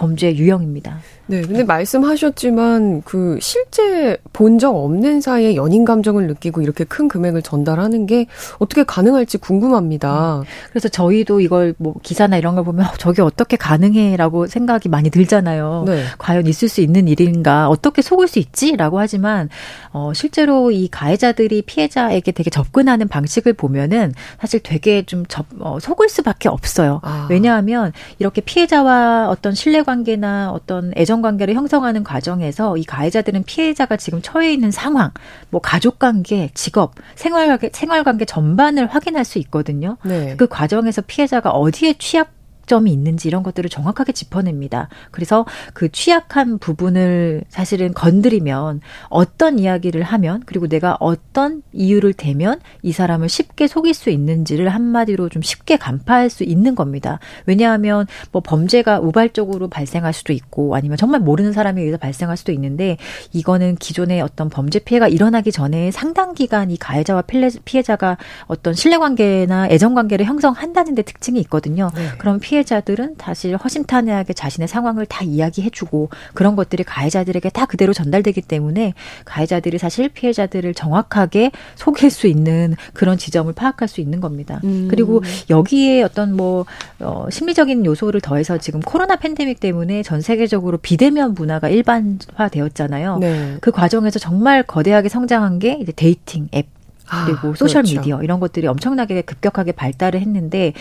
[0.00, 0.98] 범죄 유형입니다.
[1.26, 7.40] 네, 근데 말씀하셨지만 그 실제 본 적 없는 사이에 연인 감정을 느끼고 이렇게 큰 금액을
[7.42, 8.26] 전달하는 게
[8.58, 10.40] 어떻게 가능할지 궁금합니다.
[10.40, 15.08] 음, 그래서 저희도 이걸 뭐 기사나 이런 걸 보면 어, 저게 어떻게 가능해라고 생각이 많이
[15.08, 15.84] 들잖아요.
[15.86, 16.02] 네.
[16.18, 17.68] 과연 있을 수 있는 일인가?
[17.68, 19.48] 어떻게 속을 수 있지라고 하지만
[19.92, 26.08] 어 실제로 이 가해자들이 피해자에게 되게 접근하는 방식을 보면은 사실 되게 좀 접, 어, 속을
[26.08, 27.00] 수밖에 없어요.
[27.02, 27.28] 아.
[27.30, 34.22] 왜냐하면 이렇게 피해자와 어떤 신뢰 관계나 어떤 애정 관계를 형성하는 과정에서 이 가해자들은 피해자가 지금
[34.22, 35.10] 처해 있는 상황,
[35.50, 39.96] 뭐 가족 관계, 직업, 생활 관계, 생활 관계 전반을 확인할 수 있거든요.
[40.04, 40.36] 네.
[40.36, 42.39] 그 과정에서 피해자가 어디에 취약
[42.70, 44.88] 점이 있는지 이런 것들을 정확하게 짚어냅니다.
[45.10, 45.44] 그래서
[45.74, 53.28] 그 취약한 부분을 사실은 건드리면 어떤 이야기를 하면 그리고 내가 어떤 이유를 대면 이 사람을
[53.28, 57.18] 쉽게 속일 수 있는지를 한마디로 좀 쉽게 간파할 수 있는 겁니다.
[57.44, 62.98] 왜냐하면 뭐 범죄가 우발적으로 발생할 수도 있고 아니면 정말 모르는 사람에 의해서 발생할 수도 있는데
[63.32, 67.24] 이거는 기존의 어떤 범죄 피해가 일어나기 전에 상당 기간 이 가해자와
[67.64, 68.16] 피해자가
[68.46, 71.90] 어떤 신뢰관계나 애정관계를 형성한다는 데 특징이 있거든요.
[71.96, 72.06] 네.
[72.18, 78.42] 그럼 피해 피해자들은 사실 허심탄회하게 자신의 상황을 다 이야기해주고 그런 것들이 가해자들에게 다 그대로 전달되기
[78.42, 78.94] 때문에
[79.24, 84.60] 가해자들이 사실 피해자들을 정확하게 속일 수 있는 그런 지점을 파악할 수 있는 겁니다.
[84.64, 84.88] 음.
[84.90, 86.66] 그리고 여기에 어떤 뭐
[86.98, 93.18] 어, 심리적인 요소를 더해서 지금 코로나 팬데믹 때문에 전 세계적으로 비대면 문화가 일반화되었잖아요.
[93.18, 93.56] 네.
[93.60, 96.66] 그 과정에서 정말 거대하게 성장한 게 이제 dating 앱
[97.26, 98.00] 그리고 아, 소셜 그렇죠.
[98.00, 100.72] 미디어 이런 것들이 엄청나게 급격하게 발달을 했는데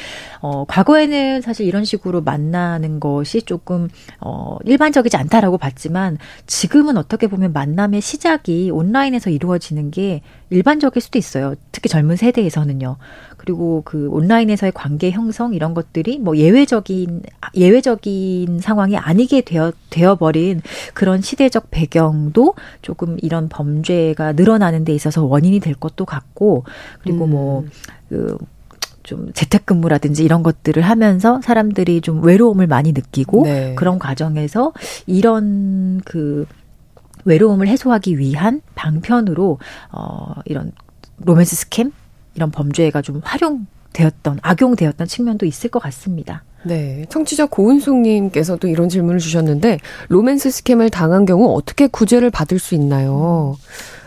[0.41, 7.53] 어 과거에는 사실 이런 식으로 만나는 것이 조금 어 일반적이지 않다라고 봤지만 지금은 어떻게 보면
[7.53, 11.55] 만남의 시작이 온라인에서 이루어지는 게 일반적일 수도 있어요.
[11.71, 12.97] 특히 젊은 세대에서는요.
[13.39, 17.23] 그리고 그 온라인에서의 관계 형성 이런 것들이 뭐 예외적인
[17.55, 20.61] 예외적인 상황이 아니게 되어 되어 버린
[20.93, 26.65] 그런 시대적 배경도 조금 이런 범죄가 늘어나는 데 있어서 원인이 될 것도 같고
[27.01, 27.69] 그리고 뭐 음.
[28.09, 28.37] 뭐그
[29.03, 33.73] 좀 재택근무라든지 이런 것들을 하면서 사람들이 좀 외로움을 많이 느끼고 네.
[33.75, 34.73] 그런 과정에서
[35.07, 36.45] 이런 그
[37.23, 39.59] 외로움을 해소하기 위한 방편으로
[39.93, 40.73] 어 이런
[41.21, 41.93] 로맨스 스캠
[42.39, 46.45] 이런 범죄가 좀 활용되었던 악용되었던 측면도 있을 것 같습니다.
[46.63, 47.05] 네.
[47.09, 53.57] 청취자 고은숙님께서도 이런 질문을 주셨는데, 로맨스 스캠을 당한 경우 어떻게 구제를 받을 수 있나요?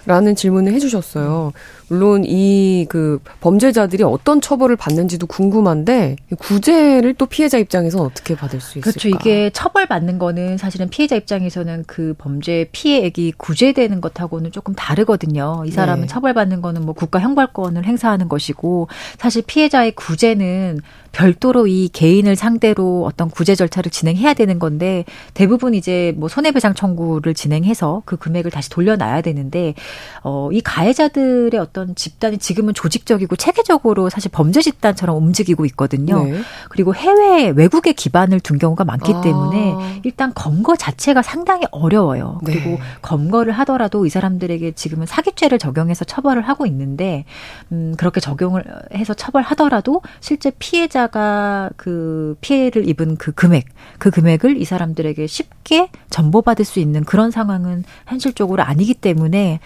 [0.07, 1.53] 라는 질문을 해주셨어요.
[1.93, 8.79] 물론 이 그 범죄자들이 어떤 처벌을 받는지도 궁금한데 구제를 또 피해자 입장에서 어떻게 받을 수
[8.79, 8.91] 있을까?
[8.91, 9.09] 그렇죠.
[9.09, 15.65] 이게 처벌 받는 거는 사실은 피해자 입장에서는 그 범죄 피해액이 구제되는 것하고는 조금 다르거든요.
[15.67, 16.07] 이 사람은 네.
[16.07, 18.89] 처벌 받는 거는 뭐 국가 형벌권을 행사하는 것이고
[19.19, 20.81] 사실 피해자의 구제는
[21.13, 27.35] 별도로 이 개인을 상대로 어떤 구제 절차를 진행해야 되는 건데 대부분 이제 뭐 손해배상 청구를
[27.35, 29.75] 진행해서 그 금액을 다시 돌려놔야 되는데
[30.23, 36.25] 어, 이 가해자들의 어떤 집단이 지금은 조직적이고 체계적으로 사실 범죄 집단처럼 움직이고 있거든요.
[36.25, 36.41] 네.
[36.69, 39.21] 그리고 해외 외국에 기반을 둔 경우가 많기 아.
[39.21, 42.41] 때문에 일단 검거 자체가 상당히 어려워요.
[42.43, 42.53] 네.
[42.53, 42.79] 그리고 네.
[43.03, 47.25] 검거를 하더라도 이 사람들에게 지금은 사기죄를 적용해서 처벌을 하고 있는데
[47.71, 48.65] 음, 그렇게 적용을
[48.95, 53.67] 해서 처벌하더라도 실제 피해자 피해자가 그 피해를 입은 그 금액,
[53.99, 59.61] 그 금액을 이 사람들에게 쉽게 전보받을 수 있는 그런 상황은 현실적으로 아니기 때문에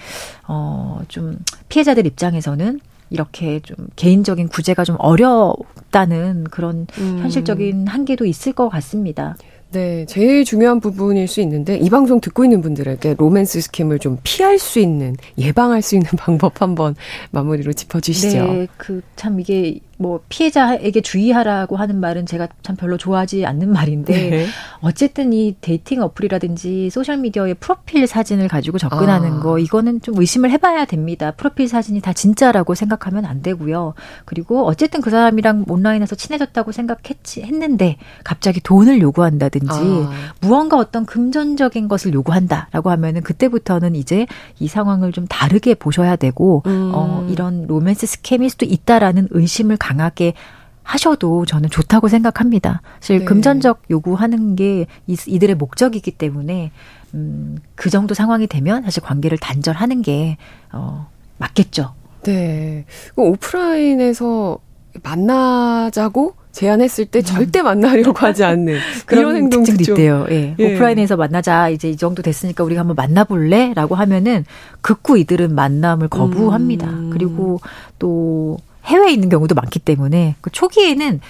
[0.48, 1.38] 어 좀
[1.68, 2.80] 피해자들 입장에서는
[3.10, 7.18] 이렇게 좀 개인적인 구제가 좀 어렵다는 그런 음.
[7.20, 9.36] 현실적인 한계도 있을 것 같습니다.
[9.72, 14.58] 네, 제일 중요한 부분일 수 있는데 이 방송 듣고 있는 분들에게 로맨스 scam을 좀 피할
[14.58, 16.94] 수 있는 예방할 수 있는 방법 한번
[17.32, 18.44] 마무리로 짚어주시죠.
[18.44, 24.30] 네, 그 참 이게 뭐 피해자에게 주의하라고 하는 말은 제가 참 별로 좋아하지 않는 말인데
[24.30, 24.46] 네.
[24.80, 29.40] 어쨌든 이 dating 어플이라든지 소셜 미디어의 프로필 사진을 가지고 접근하는 아.
[29.40, 31.30] 거 이거는 좀 의심을 해봐야 됩니다.
[31.30, 33.94] 프로필 사진이 다 진짜라고 생각하면 안 되고요.
[34.26, 40.10] 그리고 어쨌든 그 사람이랑 온라인에서 친해졌다고 생각했지 했는데 갑자기 돈을 요구한다든지 아.
[40.40, 44.26] 무언가 어떤 금전적인 것을 요구한다라고 하면은 그때부터는 이제
[44.60, 46.92] 이 상황을 좀 다르게 보셔야 되고 음.
[46.94, 50.34] 어 이런 로맨스 스캠일 수도 있다라는 의심을 강하게
[50.82, 52.80] 하셔도 저는 좋다고 생각합니다.
[53.00, 53.24] 사실 네.
[53.24, 56.72] 금전적 요구하는 게 이들의 목적이기 때문에
[57.14, 60.36] 음, 그 정도 상황이 되면 사실 관계를 단절하는 게
[60.72, 61.08] 어,
[61.38, 61.94] 맞겠죠.
[62.24, 62.84] 네.
[63.16, 64.58] 오프라인에서
[65.02, 67.22] 만나자고 제안했을 때 음.
[67.22, 70.26] 절대 만나려고 하지 않는 그런 특징도 있대요.
[70.30, 70.54] 예.
[70.58, 70.74] 예.
[70.74, 74.44] 오프라인에서 만나자 이제 이 정도 됐으니까 우리가 한번 만나볼래라고 하면은
[74.80, 76.88] 극구 이들은 만남을 거부합니다.
[76.88, 77.10] 음.
[77.12, 77.60] 그리고
[77.98, 81.20] 또 해외에 있는 경우도 많기 때문에 그 초기에는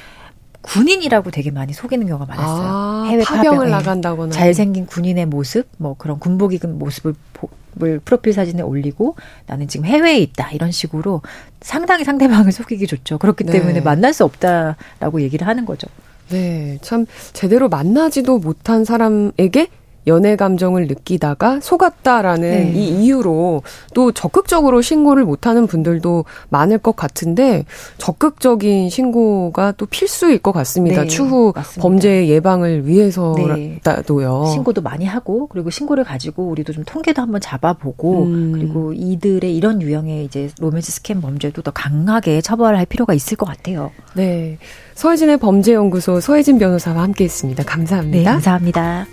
[0.62, 2.68] 군인이라고 되게 많이 속이는 경우가 많았어요.
[2.68, 7.14] 아, 해외 파병을 나간다거나 잘생긴 군인의 모습, 뭐 그런 군복 입은 모습을
[7.82, 11.20] 을 프로필 사진에 올리고 나는 지금 해외에 있다 이런 식으로
[11.60, 13.18] 상당히 상대방을 속이기 좋죠.
[13.18, 13.52] 그렇기 네.
[13.52, 15.86] 때문에 만날 수 없다라고 얘기를 하는 거죠.
[16.30, 17.04] 네, 참
[17.34, 19.68] 제대로 만나지도 못한 사람에게
[20.06, 22.72] 연애 감정을 느끼다가 속았다라는 네.
[22.74, 23.62] 이 이유로
[23.94, 27.64] 또 적극적으로 신고를 못하는 분들도 많을 것 같은데
[27.98, 31.02] 적극적인 신고가 또 필수일 것 같습니다.
[31.02, 31.82] 네, 추후 맞습니다.
[31.82, 34.42] 범죄 예방을 위해서라도요.
[34.44, 34.52] 네.
[34.52, 38.52] 신고도 많이 하고 그리고 신고를 가지고 우리도 좀 통계도 한번 잡아보고 음.
[38.52, 43.90] 그리고 이들의 이런 유형의 이제 로맨스 스캠 범죄도 더 강하게 처벌할 필요가 있을 것 같아요.
[44.14, 44.58] 네.
[44.94, 47.64] 서혜진의 범죄연구소 서혜진 변호사와 함께했습니다.
[47.64, 48.18] 감사합니다.
[48.18, 49.06] 네, 감사합니다.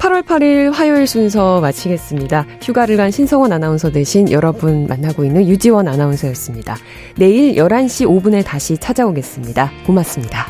[0.00, 2.46] 8월 8일 화요일 순서 마치겠습니다.
[2.62, 6.76] 휴가를 간 신성원 아나운서 대신 여러분 만나고 있는 유지원 아나운서였습니다.
[7.16, 9.70] 내일 11시 5분에 다시 찾아오겠습니다.
[9.86, 10.46] 고맙습니다.